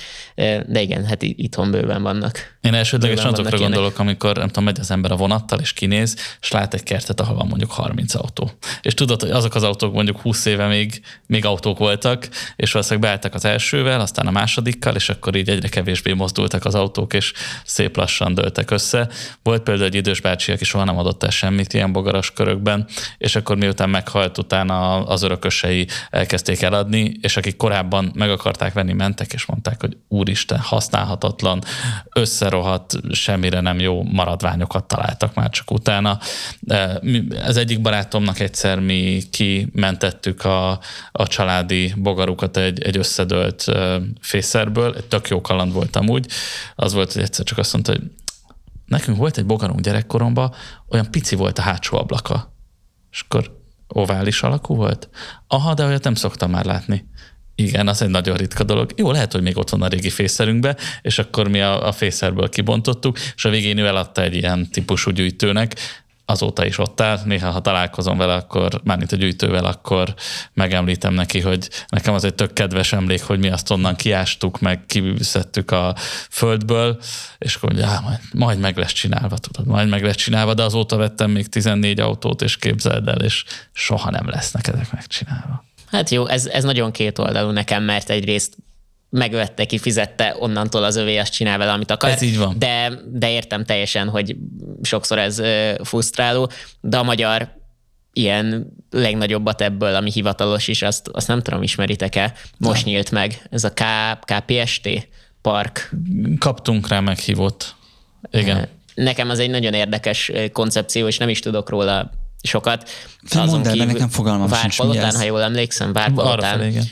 [0.66, 2.58] de igen, hát itthon bőven vannak.
[2.60, 3.60] Én elsődlegesen azokra ilyenek.
[3.60, 7.20] gondolok, amikor nem tudom, megy az ember a vonattal, és kinéz, és lát egy kertet,
[7.20, 8.50] ahol van mondjuk 30 autó.
[8.82, 13.08] És tudod, hogy azok az autók mondjuk 20 éve még, még autók voltak, és valószínűleg
[13.08, 17.32] beálltak az elsővel, aztán a másodikkal, és akkor így egyre kevésbé mozdultak az autók, és
[17.64, 19.08] szép lassan dőltek össze.
[19.42, 22.86] Volt például egy idős bácsi, aki soha nem adott el semmit ilyen bogaras körökben,
[23.18, 28.92] és akkor miután meghalt, utána az örökösei elkezdték eladni, és akik korábban meg akarták venni,
[28.92, 31.62] mentek, és mondták, hogy úristen, használhatatlan,
[32.12, 36.18] összerohadt, semmire nem jó maradványokat találtak már csak utána.
[37.00, 40.70] Mi- Ez egyik barátomnak egyszer mi kimentettük a,
[41.12, 46.26] a családi bogarukat egy, egy összedőlt ö, fészerből, egy tök jó kaland volt amúgy.
[46.74, 48.02] Az volt, hogy egyszer csak azt mondta, hogy
[48.90, 50.54] nekünk volt egy bogarunk gyerekkoromban,
[50.88, 52.54] olyan pici volt a hátsó ablaka.
[53.10, 55.08] És akkor ovális alakú volt?
[55.46, 57.08] Aha, de olyat nem szoktam már látni.
[57.54, 58.92] Igen, az egy nagyon ritka dolog.
[58.96, 62.48] Jó, lehet, hogy még ott van a régi fészerünkbe, és akkor mi a, a fészerből
[62.48, 65.74] kibontottuk, és a végén ő eladta egy ilyen típusú gyűjtőnek,
[66.30, 67.18] azóta is ott áll.
[67.24, 70.14] Néha, ha találkozom vele, akkor mármint a gyűjtővel, akkor
[70.52, 74.86] megemlítem neki, hogy nekem az egy tök kedves emlék, hogy mi azt onnan kiástuk, meg
[74.86, 75.94] kiszedtük a
[76.30, 76.98] földből,
[77.38, 80.62] és akkor mondja, "Á, majd, majd meg lesz csinálva, tudod, majd meg lesz csinálva, de
[80.62, 85.64] azóta vettem még 14 autót, és képzeld el, és soha nem lesznek ezek megcsinálva.
[85.90, 88.56] Hát jó, ez, ez nagyon kétoldalú nekem, mert egyrészt
[89.10, 92.10] megvette, kifizette, onnantól az övé azt csinál vele, amit akar.
[92.10, 92.58] Ez így van.
[92.58, 94.36] De, de értem teljesen, hogy
[94.82, 95.42] sokszor ez
[95.82, 96.50] frusztráló,
[96.80, 97.58] de a magyar
[98.12, 103.42] ilyen legnagyobbat ebből, ami hivatalos is, azt, azt nem tudom, ismeritek-e, most nyílt meg.
[103.50, 103.82] Ez a K,
[104.20, 105.08] KPST
[105.42, 105.90] park.
[106.38, 107.74] Kaptunk rá meghívót.
[108.30, 108.68] Igen.
[108.94, 112.10] Nekem az egy nagyon érdekes koncepció, és nem is tudok róla
[112.42, 112.90] sokat.
[113.28, 116.84] Te mondd el, nekem fogalmam Várpalotán, ha jól emlékszem, Várpalotán Arrafelé, igen.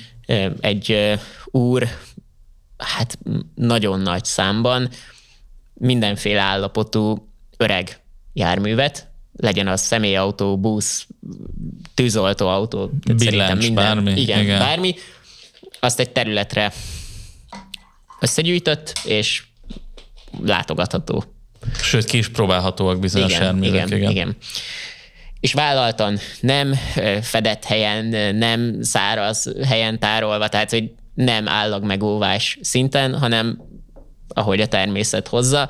[0.60, 1.88] Egy úr,
[2.78, 3.18] hát
[3.54, 4.88] nagyon nagy számban
[5.74, 8.00] mindenféle állapotú öreg
[8.32, 11.06] járművet, legyen az személyautó, busz,
[11.94, 14.58] tűzoltóautó, Billencs, minden, bármi, igen, igen.
[14.58, 14.94] bármi,
[15.80, 16.72] azt egy területre
[18.20, 19.42] összegyűjtött, és
[20.42, 21.24] látogatható.
[21.82, 23.68] Sőt, ki is próbálhatóak bizonyos Igen, járművek.
[23.68, 24.36] igen, igen, igen.
[25.40, 26.74] És vállaltan nem
[27.22, 33.62] fedett helyen, nem száraz helyen tárolva, tehát hogy nem állag megóvás szinten, hanem
[34.28, 35.68] ahogy a természet hozza,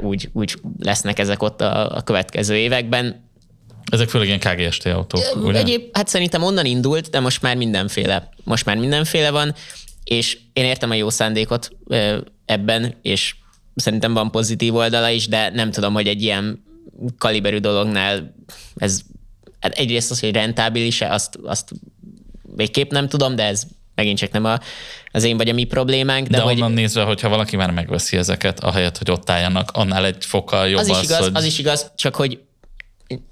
[0.00, 3.22] úgy, úgy lesznek ezek ott a, a következő években.
[3.90, 5.58] Ezek főleg ilyen KGST autók, ugye?
[5.58, 8.28] Egyéb, hát szerintem onnan indult, de most már mindenféle.
[8.44, 9.54] Most már mindenféle van,
[10.04, 11.70] és én értem a jó szándékot
[12.44, 13.34] ebben, és
[13.74, 16.64] szerintem van pozitív oldala is, de nem tudom, hogy egy ilyen
[17.18, 18.34] kaliberű dolognál
[18.76, 19.00] ez
[19.60, 21.70] hát egyrészt az, hogy rentábilis-e, azt, azt
[22.56, 23.62] végképp nem tudom, de ez
[23.94, 24.58] megint csak nem a,
[25.10, 26.26] az én vagy a mi problémánk.
[26.26, 30.04] De, De, hogy onnan nézve, hogyha valaki már megveszi ezeket, ahelyett, hogy ott álljanak, annál
[30.04, 31.30] egy fokkal jobb az az, is igaz, hogy...
[31.34, 32.40] az is igaz, csak hogy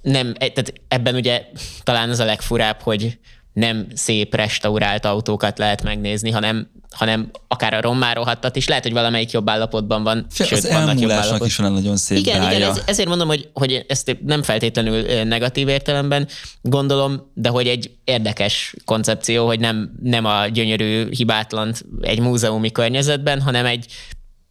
[0.02, 1.46] nem, e- tehát ebben ugye
[1.82, 3.18] talán az a legfurább, hogy
[3.52, 8.68] nem szép restaurált autókat lehet megnézni, hanem, hanem akár a rommá rohadtat is.
[8.68, 11.46] Lehet, hogy valamelyik jobb állapotban van, Fé, sőt, az vannak jobb állapot.
[11.46, 12.56] is van nagyon szép Igen, bája.
[12.56, 16.28] igen, ez, ezért mondom, hogy, hogy ezt nem feltétlenül negatív értelemben
[16.62, 23.40] gondolom, de hogy egy érdekes koncepció, hogy nem, nem a gyönyörű hibátlant egy múzeumi környezetben,
[23.40, 23.86] hanem egy,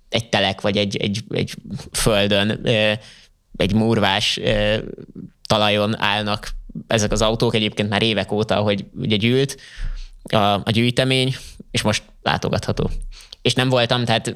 [0.10, 1.54] egy telek, vagy egy, egy, egy
[1.91, 2.68] földön,
[3.58, 4.39] egy murvás
[5.47, 6.49] talajon állnak
[6.88, 9.57] ezek az autók egyébként már évek óta, hogy ugye gyűlt
[10.24, 11.36] a, a gyűjtemény,
[11.72, 12.89] és most látogatható.
[13.41, 14.36] És nem voltam, tehát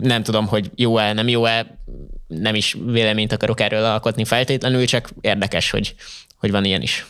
[0.00, 1.78] nem tudom, hogy jó-e, nem jó-e,
[2.26, 5.94] nem is véleményt akarok erről alkotni feltétlenül, csak érdekes, hogy,
[6.36, 7.06] hogy van ilyen is.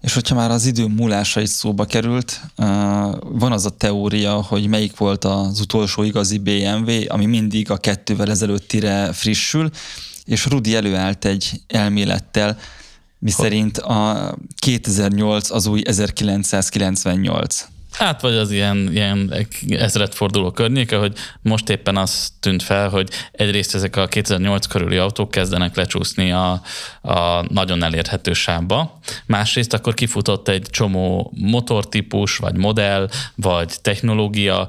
[0.00, 2.40] És hogyha már az idő múlása is szóba került,
[3.22, 8.30] van az a teória, hogy melyik volt az utolsó igazi BMW, ami mindig a kettővel
[8.30, 9.70] ezelőttire frissül,
[10.24, 12.58] és Rudi előállt egy elmélettel,
[13.22, 17.66] Mi szerint a 2008 az új 1998.
[17.92, 19.34] Hát vagy az ilyen, ilyen
[19.68, 25.30] ezredforduló környéke, hogy most éppen az tűnt fel, hogy egyrészt ezek a 2008 körüli autók
[25.30, 26.62] kezdenek lecsúszni a,
[27.00, 34.68] a nagyon elérhető sávba, másrészt akkor kifutott egy csomó motortípus, vagy modell, vagy technológia,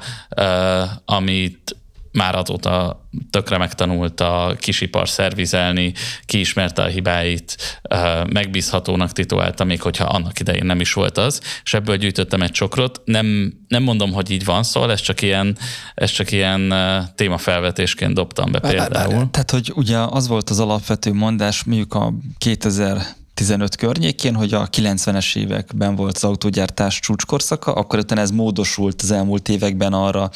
[1.06, 1.76] amit
[2.12, 5.94] már azóta tökre megtanult a kisipar szervizelni,
[6.26, 7.82] kiismerte a hibáit,
[8.30, 13.02] megbízhatónak titulálta, még hogyha annak idején nem is volt az, és ebből gyűjtöttem egy csokrot.
[13.06, 15.58] Nem, nem mondom, hogy így van, szóval ez csak ilyen,
[15.94, 16.74] ez csak ilyen
[17.16, 19.30] témafelvetésként dobtam be például.
[19.32, 23.02] Tehát, hogy ugye az volt az alapvető mondás, mondjuk a 2000
[23.34, 29.12] 15 környékén, hogy a 90-es években volt az autógyártás csúcskorszaka, akkor utána ez módosult az
[29.12, 30.30] elmúlt években arra,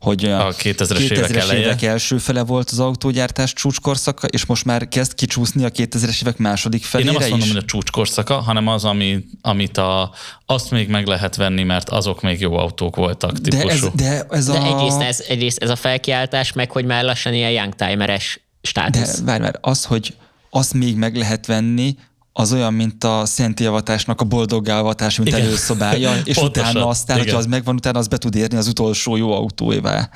[0.00, 1.60] hogy a 2000-es, 2000-es évek, eleje.
[1.60, 6.36] évek első fele volt az autógyártás csúcskorszaka, és most már kezd kicsúszni a 2000-es évek
[6.36, 7.54] második felére Én nem azt mondom, is.
[7.54, 10.12] hogy a csúcskorszaka, hanem az, ami, amit a,
[10.46, 13.90] azt még meg lehet venni, mert azok még jó autók voltak típusú.
[13.94, 14.66] De ez, de ez de a...
[14.66, 19.18] egyrészt, ez, egyrészt ez a felkiáltás, meg hogy már lassan ilyen youngtimeres státusz.
[19.18, 20.14] De várj, várj, az, hogy
[20.50, 21.96] azt még meg lehet venni,
[22.36, 25.40] az olyan, mint a Szent Javatásnak a boldoggálvatás, mint Igen.
[25.40, 26.70] előszobája, és Pontosan.
[26.70, 27.28] utána aztán, Igen.
[27.28, 30.10] hogyha az megvan, utána az be tud érni az utolsó jó autóével.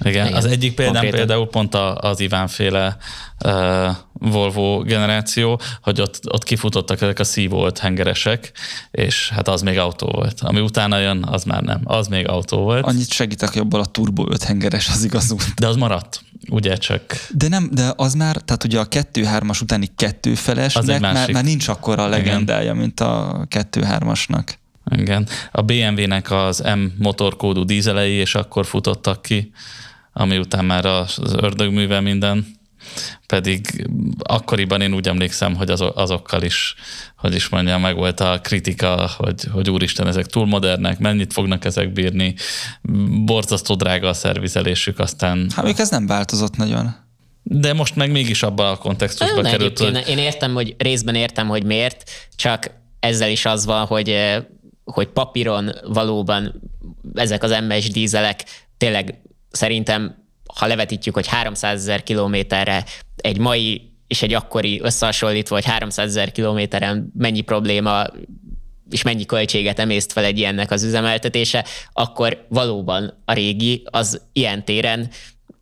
[0.00, 1.26] Igen, Igen, az egyik példám Konkrétan.
[1.26, 2.96] például pont az Iván-féle
[3.44, 8.52] uh, Volvo generáció, hogy ott, ott kifutottak ezek a szívolt hengeresek,
[8.90, 10.40] és hát az még autó volt.
[10.40, 11.80] Ami utána jön, az már nem.
[11.84, 12.84] Az még autó volt.
[12.84, 16.20] Annyit segítek, jobban a turbo 5 hengeres az igaz De az maradt,
[16.50, 17.02] ugye csak.
[17.30, 22.02] De nem, de az már, tehát ugye a 2-3-as utáni kettőfelesnek már, már nincs akkora
[22.02, 22.76] a legendája, Igen.
[22.76, 24.44] mint a 2-3-asnak.
[24.90, 25.28] Igen.
[25.52, 29.52] A BMW-nek az M motorkódú dízelei, és akkor futottak ki
[30.16, 32.46] ami után már az ördögműve minden,
[33.26, 33.86] pedig
[34.18, 36.74] akkoriban én úgy emlékszem, hogy azokkal is,
[37.16, 41.64] hogy is mondjam, meg volt a kritika, hogy, hogy úristen, ezek túl modernek, mennyit fognak
[41.64, 42.34] ezek bírni,
[43.24, 45.50] borzasztó drága a szervizelésük, aztán...
[45.54, 46.94] Hát még ez nem változott nagyon.
[47.42, 50.04] De most meg mégis abban a kontextusba került, hogy...
[50.08, 52.70] Én értem, hogy részben értem, hogy miért, csak
[53.00, 54.16] ezzel is az van, hogy,
[54.84, 56.62] hogy papíron valóban
[57.14, 58.44] ezek az MS dízelek
[58.76, 62.84] tényleg szerintem, ha levetítjük, hogy 300 ezer kilométerre
[63.16, 68.06] egy mai és egy akkori összehasonlítva, hogy 300 ezer kilométeren mennyi probléma
[68.90, 74.64] és mennyi költséget emészt fel egy ilyennek az üzemeltetése, akkor valóban a régi az ilyen
[74.64, 75.10] téren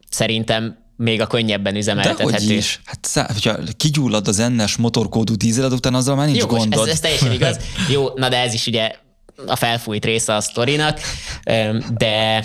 [0.09, 2.55] szerintem még a könnyebben üzemeltethető.
[2.55, 2.81] Is.
[2.85, 6.87] Hát, hogyha kigyullad az ennes motorkódú dízeled, utána azzal már nincs Jó, gondod.
[6.87, 7.57] Ez, ez teljesen igaz.
[7.93, 8.93] Jó, na de ez is ugye
[9.47, 11.01] a felfújt része a sztorinak,
[11.97, 12.45] de,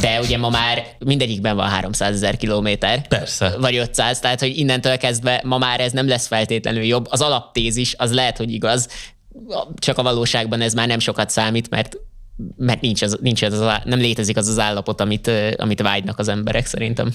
[0.00, 3.08] de ugye ma már mindegyikben van 300 ezer kilométer.
[3.08, 3.56] Persze.
[3.58, 7.06] Vagy 500, tehát hogy innentől kezdve ma már ez nem lesz feltétlenül jobb.
[7.10, 8.88] Az alaptézis az lehet, hogy igaz,
[9.74, 11.96] csak a valóságban ez már nem sokat számít, mert
[12.56, 16.66] mert nincs az, nincs az, nem létezik az az állapot, amit, amit vágynak az emberek
[16.66, 17.14] szerintem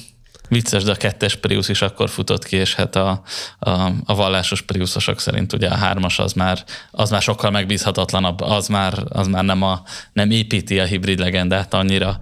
[0.52, 3.22] vicces, de a kettes Prius is akkor futott ki, és hát a,
[3.60, 3.70] a,
[4.06, 9.04] a vallásos Priusosok szerint ugye a hármas az már, az már sokkal megbízhatatlanabb, az már,
[9.10, 9.84] az már nem, a,
[10.14, 12.20] nem építi a hibrid legendát annyira,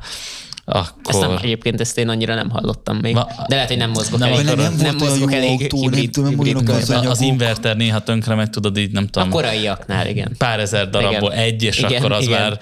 [0.70, 1.14] akkor...
[1.14, 3.14] Ezt nem, egyébként ezt én annyira nem hallottam még.
[3.14, 4.46] Ma, de lehet, hogy nem mozgok nem, elég.
[4.46, 8.36] Nem, nem, nem mozgok elég autó, hibrid, nem tudom, hibrid az, az inverter néha tönkre
[8.36, 9.28] megy, tudod így, nem tudom.
[9.28, 10.36] A koraiaknál, igen.
[10.38, 11.44] Pár ezer darabból igen.
[11.44, 12.40] egy, és igen, akkor az igen.
[12.40, 12.60] már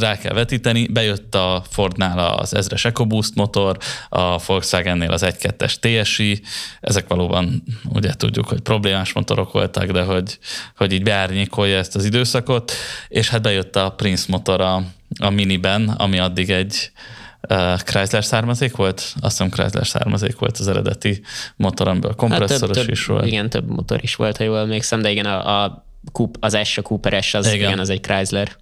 [0.00, 0.86] rá kell vetíteni.
[0.86, 3.76] Bejött a Fordnál az ezres EcoBoost motor,
[4.08, 6.42] a Volkswagennél az 1.2-es TSI,
[6.80, 10.38] ezek valóban ugye tudjuk, hogy problémás motorok voltak, de hogy,
[10.76, 12.72] hogy így beárnyékolja ezt az időszakot,
[13.08, 14.82] és hát bejött a Prince motor a,
[15.18, 16.90] a miniben, ami addig egy
[17.48, 19.14] Uh, Chrysler származék volt?
[19.20, 21.22] Azt hiszem Chrysler származék volt az eredeti
[21.56, 23.26] motor, amiből kompresszoros hát több, is volt.
[23.26, 25.84] Igen, több motor is volt, ha jól emlékszem, de igen, a, a
[26.40, 27.58] az S, a Cooper S, az, igen.
[27.58, 28.56] igen, az egy Chrysler.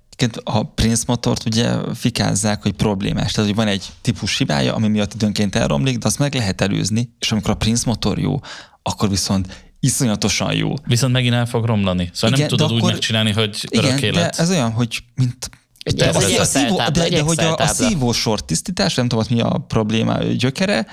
[0.45, 3.33] A Prince motort ugye fikázzák, hogy problémás.
[3.33, 7.15] Tehát, hogy van egy típus hibája, ami miatt időnként elromlik, de azt meg lehet előzni,
[7.19, 8.41] és amikor a Prince motor jó,
[8.83, 10.75] akkor viszont iszonyatosan jó.
[10.87, 12.11] Viszont megint el fog romlani.
[12.13, 14.37] Szóval igen, nem tudod akkor, úgy megcsinálni, hogy örök igen, élet.
[14.37, 15.51] De ez olyan, hogy mint
[15.85, 19.41] de, de, hogy a, szívó, de, de hogy a, a szívósor tisztítás, nem tudom, mi
[19.41, 20.87] a probléma gyökere,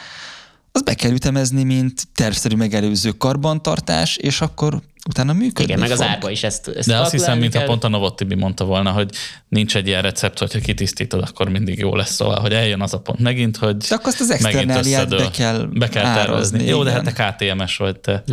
[0.72, 5.70] az be kell ütemezni, mint tervszerű megelőző karbantartás, és akkor utána működik.
[5.70, 8.66] Igen, meg az árba is ezt, ezt De azt hiszem, mintha pont a Novottibi mondta
[8.66, 9.10] volna, hogy
[9.48, 12.14] nincs egy ilyen recept, hogyha kitisztítod, akkor mindig jó lesz.
[12.14, 15.68] Szóval, hogy eljön az a pont megint, hogy de akkor azt az externáliát be kell,
[15.72, 16.34] be kell tervezni.
[16.34, 18.24] Árazni, jó, de hát te KTMS vagy, te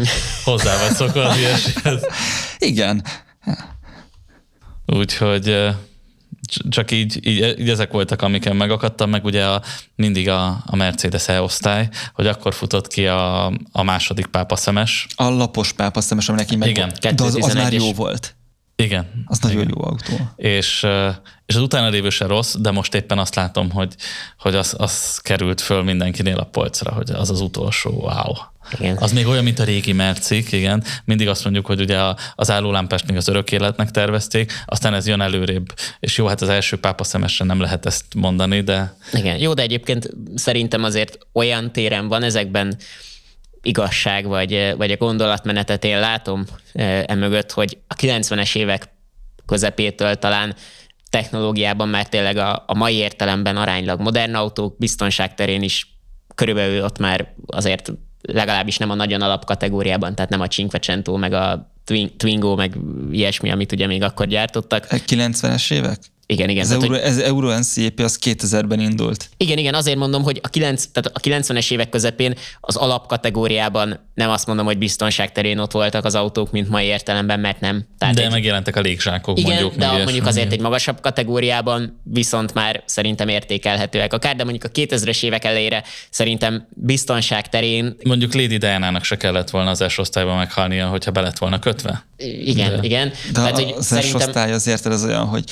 [0.45, 1.29] hozzá vagy szokva
[1.85, 2.07] az
[2.59, 3.05] Igen.
[4.87, 5.75] Úgyhogy
[6.69, 9.63] csak így, így, így ezek voltak, amiken megakadtam, meg ugye a,
[9.95, 15.07] mindig a, a Mercedes E-osztály, hogy akkor futott ki a, a második pápaszemes.
[15.15, 16.93] A lapos pápaszemes, ami neki meg Igen.
[17.01, 17.77] De az, az már 211-es.
[17.77, 18.37] jó volt.
[18.77, 19.25] Igen.
[19.27, 19.75] Az nagyon Igen.
[19.77, 20.31] jó autó.
[20.37, 20.87] És,
[21.47, 23.95] és az utána lévő se rossz, de most éppen azt látom, hogy,
[24.39, 28.35] hogy az, az került föl mindenkinél a polcra, hogy az az utolsó, wow.
[28.79, 28.97] Igen.
[29.01, 30.85] Az még olyan, mint a régi Mercik, igen.
[31.05, 31.99] Mindig azt mondjuk, hogy ugye
[32.35, 35.75] az állólámpást még az örök életnek tervezték, aztán ez jön előrébb.
[36.01, 39.63] És jó, hát az első pápa szemesre nem lehet ezt mondani, de Igen, jó, de
[39.63, 42.77] egyébként szerintem azért olyan téren van ezekben
[43.63, 48.89] igazság, vagy, vagy a gondolatmenetet én látom eh, emögött, hogy a 90-es évek
[49.47, 50.55] közepétől talán
[51.11, 55.95] technológiában már tényleg a, a mai értelemben aránylag modern autók, biztonság terén is
[56.35, 57.93] körülbelül ott már azért
[58.27, 62.77] legalábbis nem a nagyon alapkategóriában, tehát nem a Cinquecento, meg a Twin- Twingo, meg
[63.13, 64.87] ilyesmi, amit ugye még akkor gyártottak.
[64.91, 65.99] 90-es évek?
[66.29, 66.63] Igen, igen.
[66.63, 69.29] Ez tehát, Euro, ez Euro NCAP az 2000-ben indult.
[69.37, 74.31] igen, igen, azért mondom, hogy a, 9, tehát a 90-es évek közepén az alapkategóriában nem
[74.31, 77.87] azt mondom, hogy biztonság terén ott voltak az autók, mint mai értelemben, mert nem.
[77.99, 79.81] Tehát de egy, megjelentek a légzsákok, igen, mondjuk.
[79.81, 85.23] de mondjuk azért egy magasabb kategóriában viszont már szerintem értékelhetőek akár, de mondjuk a 2000-es
[85.23, 90.89] évek elejére szerintem biztonság terén Mondjuk Lady Diana-nak se kellett volna az S osztályban meghalnia,
[90.89, 92.07] hogyha be lett volna kötve.
[92.45, 92.79] igen, de.
[92.83, 93.09] igen.
[93.09, 95.45] De tehát, hogy az szerintem, osztály azért ez olyan, hogy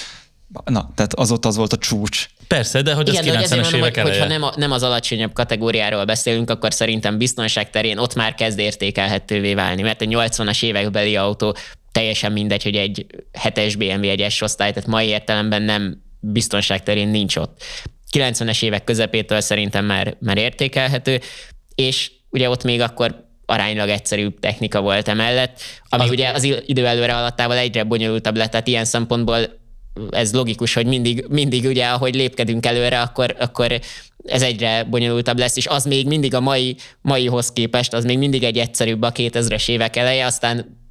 [0.65, 2.27] na, tehát azóta az volt a csúcs.
[2.49, 4.39] Persze, de hogy Igen, az de hogy ezért 90-es mondom, évek hogy, hogyha eleje.
[4.39, 9.55] nem, a, nem az alacsonyabb kategóriáról beszélünk, akkor szerintem biztonság terén ott már kezd értékelhetővé
[9.55, 11.57] válni, mert egy 80-as évekbeli autó
[11.93, 13.07] teljesen mindegy, hogy egy
[13.45, 17.63] 7-es BMW, egy S osztály, tehát mai értelemben nem biztonság terén nincs ott.
[18.13, 21.21] 90-es évek közepétől szerintem már, már értékelhető,
[21.75, 26.11] és ugye ott még akkor aránylag egyszerűbb technika volt emellett, ami az...
[26.11, 29.63] ugye az idő előre haladtával egyre bonyolultabb lett, tehát ilyen szempontból
[30.11, 33.81] ez logikus, hogy mindig, mindig ugye, ahogy lépkedünk előre, akkor, akkor
[34.25, 38.43] ez egyre bonyolultabb lesz, és az még mindig a mai, maihoz képest, az még mindig
[38.43, 40.83] egy egyszerűbb a 2000-es évek eleje, aztán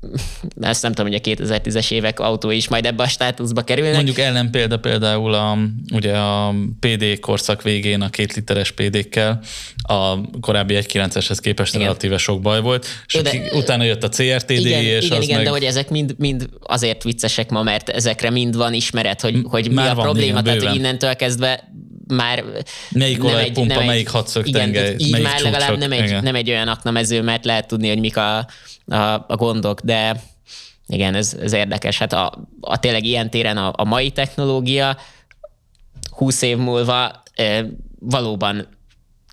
[0.62, 3.96] ezt nem tudom, hogy a 2010-es évek autói is majd ebbe a státuszba kerülnek.
[3.96, 5.58] Mondjuk ellenpélda például a,
[5.94, 9.40] ugye a PD korszak végén a két literes PD-kkel
[9.88, 11.86] a korábbi 1.9-eshez képest Igen.
[11.86, 15.36] relatíve sok baj volt, és de- utána jött a CRTD, igen, és igen, az igen
[15.36, 15.46] meg...
[15.46, 19.68] de hogy ezek mind, mind azért viccesek ma, mert ezekre mind van ismeret, hogy, hogy
[19.68, 20.86] mi már a van, probléma, igen, tehát hogy bőven.
[20.86, 21.72] innentől kezdve
[22.08, 22.44] már
[22.92, 26.04] Melyik nem olajpumpa, nem egy- melyik hatszög igen, tengely, így melyik már legalább nem egy,
[26.04, 26.24] igen.
[26.24, 28.38] nem egy olyan aknamező, mert lehet tudni, hogy mik a,
[28.86, 28.96] a,
[29.28, 30.22] a gondok, de
[30.88, 31.98] igen, ez, ez érdekes.
[31.98, 34.98] Hát a, a tényleg ilyen téren a, a mai technológia
[36.12, 37.66] 20 év múlva e,
[38.00, 38.68] valóban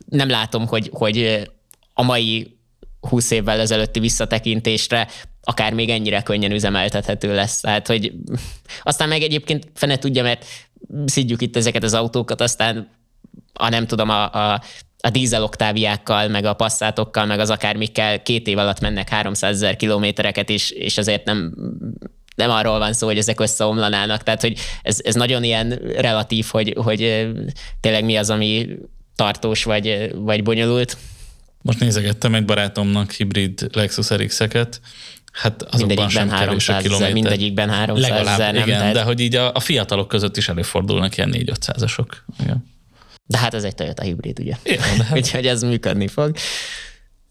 [0.06, 1.48] nem látom, hogy, hogy
[1.94, 2.58] a mai
[3.00, 5.08] 20 évvel ezelőtti visszatekintésre
[5.42, 7.60] akár még ennyire könnyen üzemeltethető lesz.
[7.60, 8.12] Tehát, hogy
[8.82, 10.44] aztán meg egyébként fene tudja, mert
[11.04, 12.88] szidjuk itt ezeket az autókat, aztán
[13.52, 14.62] a nem tudom, a, a,
[15.00, 19.76] a dízel oktáviákkal, meg a passzátokkal, meg az akármikkel két év alatt mennek 300 ezer
[19.76, 21.54] kilométereket is, és azért nem,
[22.34, 24.22] nem arról van szó, hogy ezek összeomlanának.
[24.22, 27.28] Tehát, hogy ez, ez nagyon ilyen relatív, hogy, hogy
[27.80, 28.68] tényleg mi az, ami
[29.16, 30.96] tartós vagy, vagy bonyolult.
[31.62, 34.80] Most nézegettem egy barátomnak hibrid Lexus RX-eket,
[35.32, 37.12] hát azokban sem Mindegyikben kevés a 300 kilométer.
[37.12, 38.62] mindegyikben 300 Legalább, ezer, nem?
[38.62, 42.06] igen, Tehát, de hogy így a, a fiatalok között is előfordulnak ilyen 4-500-asok.
[42.40, 42.64] Igen.
[43.26, 44.56] de hát ez egy Toyota hibrid, ugye?
[44.62, 46.36] Igen, de hát Úgyhogy ez működni fog.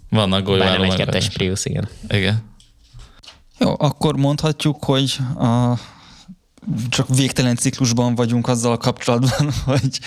[0.10, 1.30] vannak Bár nem golyóálló egy kettes.
[1.30, 1.88] Prius, igen.
[2.10, 2.43] Igen.
[3.60, 5.74] Jó, akkor mondhatjuk, hogy a,
[6.89, 10.00] csak végtelen ciklusban vagyunk azzal kapcsolatban, hogy,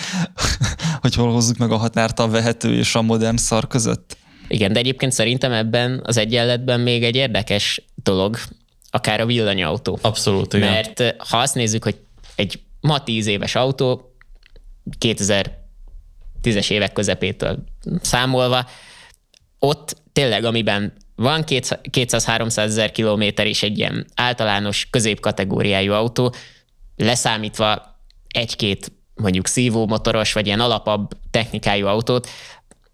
[1.01, 4.17] hogy hol hozzuk meg a határt a vehető és a modern szar között.
[4.49, 8.39] Igen, de egyébként szerintem ebben az egyenletben még egy érdekes dolog,
[8.91, 9.99] akár a villanyautó.
[10.01, 10.71] Abszolút, igen.
[10.71, 11.97] Mert eh, ha azt nézzük, hogy
[12.35, 14.15] egy ma 10 éves autó
[15.01, 17.65] 2010-es évek közepétől
[18.01, 18.67] számolva,
[19.59, 26.35] ott tényleg, amiben van 200-300 ezer kilométer és egy ilyen általános középkategóriájú autó,
[26.97, 32.29] leszámítva egy-két mondjuk szívómotoros, vagy ilyen alapabb technikájú autót,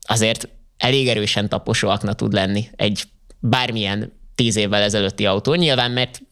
[0.01, 0.49] azért
[0.79, 3.03] elég erősen taposó akna tud lenni egy
[3.41, 5.55] bármilyen tíz évvel ezelőtti autó.
[5.55, 6.23] Nyilván, mert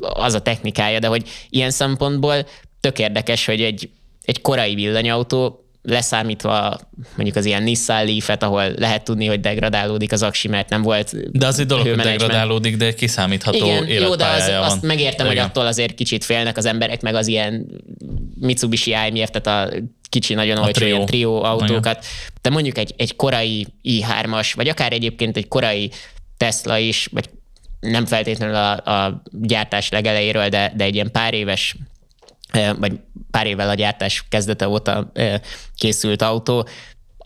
[0.00, 2.46] az a technikája, de hogy ilyen szempontból
[2.80, 3.90] tök érdekes, hogy egy,
[4.22, 6.78] egy korai villanyautó leszámítva
[7.14, 11.30] mondjuk az ilyen Nissan Leaf-et, ahol lehet tudni, hogy degradálódik az aksi, mert nem volt
[11.38, 14.86] De az egy dolog, hogy degradálódik, de kiszámítható Igen, jó, de az, életpályája azt van.
[14.86, 15.46] megértem, hogy Igen.
[15.46, 17.66] attól azért kicsit félnek az emberek, meg az ilyen
[18.40, 19.74] Mitsubishi IMF, tehát a
[20.08, 22.04] kicsi, nagyon olcsó ilyen trió autókat.
[22.42, 25.90] De mondjuk egy, egy korai i3-as, vagy akár egyébként egy korai
[26.36, 27.28] Tesla is, vagy
[27.80, 31.76] nem feltétlenül a, a gyártás legelejéről, de, de egy ilyen pár éves
[32.78, 32.92] vagy
[33.30, 35.12] pár évvel a gyártás kezdete óta
[35.76, 36.68] készült autó,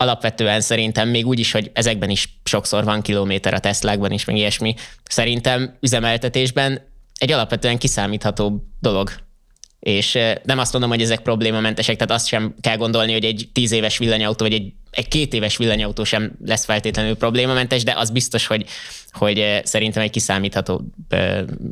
[0.01, 4.35] alapvetően szerintem még úgy is, hogy ezekben is sokszor van kilométer a Teslákban is, meg
[4.35, 6.81] ilyesmi, szerintem üzemeltetésben
[7.17, 9.11] egy alapvetően kiszámítható dolog.
[9.79, 13.71] És nem azt mondom, hogy ezek problémamentesek, tehát azt sem kell gondolni, hogy egy tíz
[13.71, 18.47] éves villanyautó, vagy egy, egy két éves villanyautó sem lesz feltétlenül problémamentes, de az biztos,
[18.47, 18.65] hogy,
[19.11, 20.81] hogy szerintem egy kiszámítható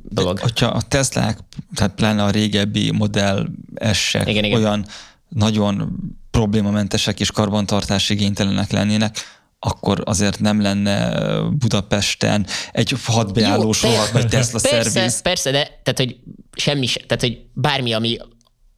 [0.10, 0.40] dolog.
[0.40, 1.38] Hogyha a Teslák,
[1.76, 4.58] tehát pláne a régebbi modell esek igen, igen.
[4.58, 4.86] olyan
[5.30, 5.98] nagyon
[6.32, 9.18] problémamentesek és karbantartási igénytelenek lennének,
[9.60, 11.12] akkor azért nem lenne
[11.50, 15.22] Budapesten egy hadbeállós rohadt vagy Tesla persze, szerviz.
[15.22, 16.18] Persze, de tehát, hogy
[16.56, 18.18] semmi se, tehát, hogy bármi, ami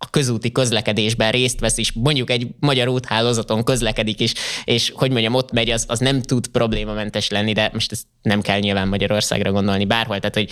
[0.03, 4.33] a közúti közlekedésben részt vesz, és mondjuk egy magyar úthálózaton közlekedik, és,
[4.63, 8.41] és hogy mondjam, ott megy, az, az nem tud problémamentes lenni, de most ezt nem
[8.41, 10.49] kell nyilván Magyarországra gondolni bárhol, tehát hogy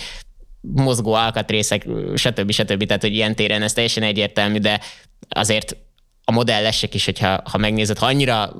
[0.60, 2.50] mozgó alkatrészek, stb.
[2.50, 2.86] stb.
[2.86, 4.80] Tehát, hogy ilyen téren ez teljesen egyértelmű, de
[5.28, 5.76] azért
[6.24, 8.52] a modellesek is, hogyha ha megnézed, ha annyira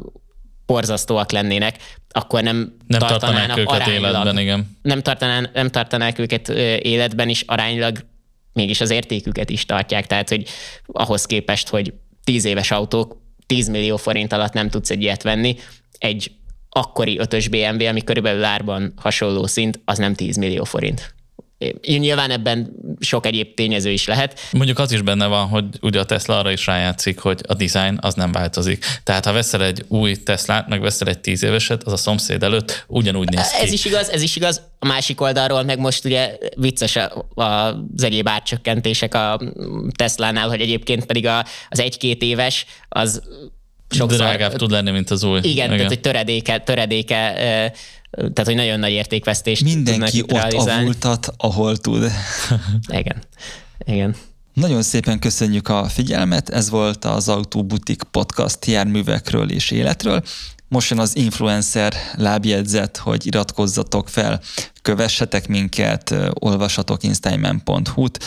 [0.67, 1.77] borzasztóak lennének,
[2.09, 4.77] akkor nem, nem tartanák őket aránylag, életben, igen.
[4.83, 6.49] Nem, tartanán, nem tartanák őket
[6.83, 7.99] életben is aránylag,
[8.53, 10.07] mégis az értéküket is tartják.
[10.07, 10.49] Tehát, hogy
[10.87, 11.93] ahhoz képest, hogy
[12.25, 15.57] 10 éves autók 10 millió forint alatt nem tudsz egy ilyet venni,
[15.99, 16.31] egy
[16.69, 21.15] akkori ötös BMW, ami körülbelül árban hasonló szint, az nem 10 millió forint.
[21.87, 24.41] Nyilván ebben sok egyéb tényező is lehet.
[24.53, 27.99] Mondjuk az is benne van, hogy ugye a Tesla arra is rájátszik, hogy a design
[28.01, 28.85] az nem változik.
[29.05, 32.85] Tehát ha veszel egy új Teslát, meg veszel egy tíz éveset, az a szomszéd előtt
[32.87, 33.65] ugyanúgy néz ki.
[33.65, 34.63] Ez is igaz, ez is igaz.
[34.79, 36.99] A másik oldalról meg most ugye vicces
[37.35, 39.41] az egyéb árcsökkentések a
[39.95, 41.27] Teslánál, hogy egyébként pedig
[41.69, 43.23] az egy-két éves az
[43.91, 44.19] sokszor...
[44.19, 45.41] Drágább tud lenni, mint az új.
[45.43, 45.69] Igen, igen.
[45.69, 47.73] tehát hogy töredéke, töredéke
[48.11, 50.83] tehát, hogy nagyon nagy értékvesztést Mindenki ott realizálni.
[50.83, 52.11] avultat, ahol tud.
[53.01, 53.23] Igen.
[53.85, 54.17] Igen.
[54.55, 60.23] Nagyon szépen köszönjük a figyelmet, ez volt az Autóbutik podcast járművekről és életről.
[60.69, 64.41] Most jön az influencer lábjegyzet, hogy iratkozzatok fel,
[64.83, 68.25] kövessetek minket, olvasatok instagram.hu-t,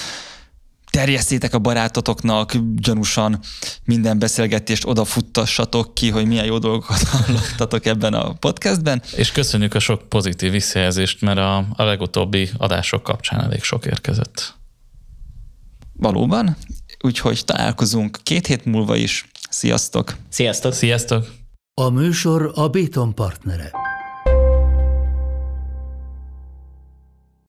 [0.93, 3.39] terjesszétek a barátotoknak, gyanúsan
[3.85, 9.01] minden beszélgetést odafuttassatok ki, hogy milyen jó dolgokat hallottatok ebben a podcastben.
[9.15, 14.53] És köszönjük a sok pozitív visszajelzést, mert a, a legutóbbi adások kapcsán elég sok érkezett.
[15.93, 16.57] Valóban,
[17.01, 19.25] úgyhogy találkozunk két hét múlva is.
[19.49, 20.15] Sziasztok!
[20.29, 20.73] Sziasztok!
[20.73, 21.27] Sziasztok!
[21.73, 23.71] A műsor a Béton partnere.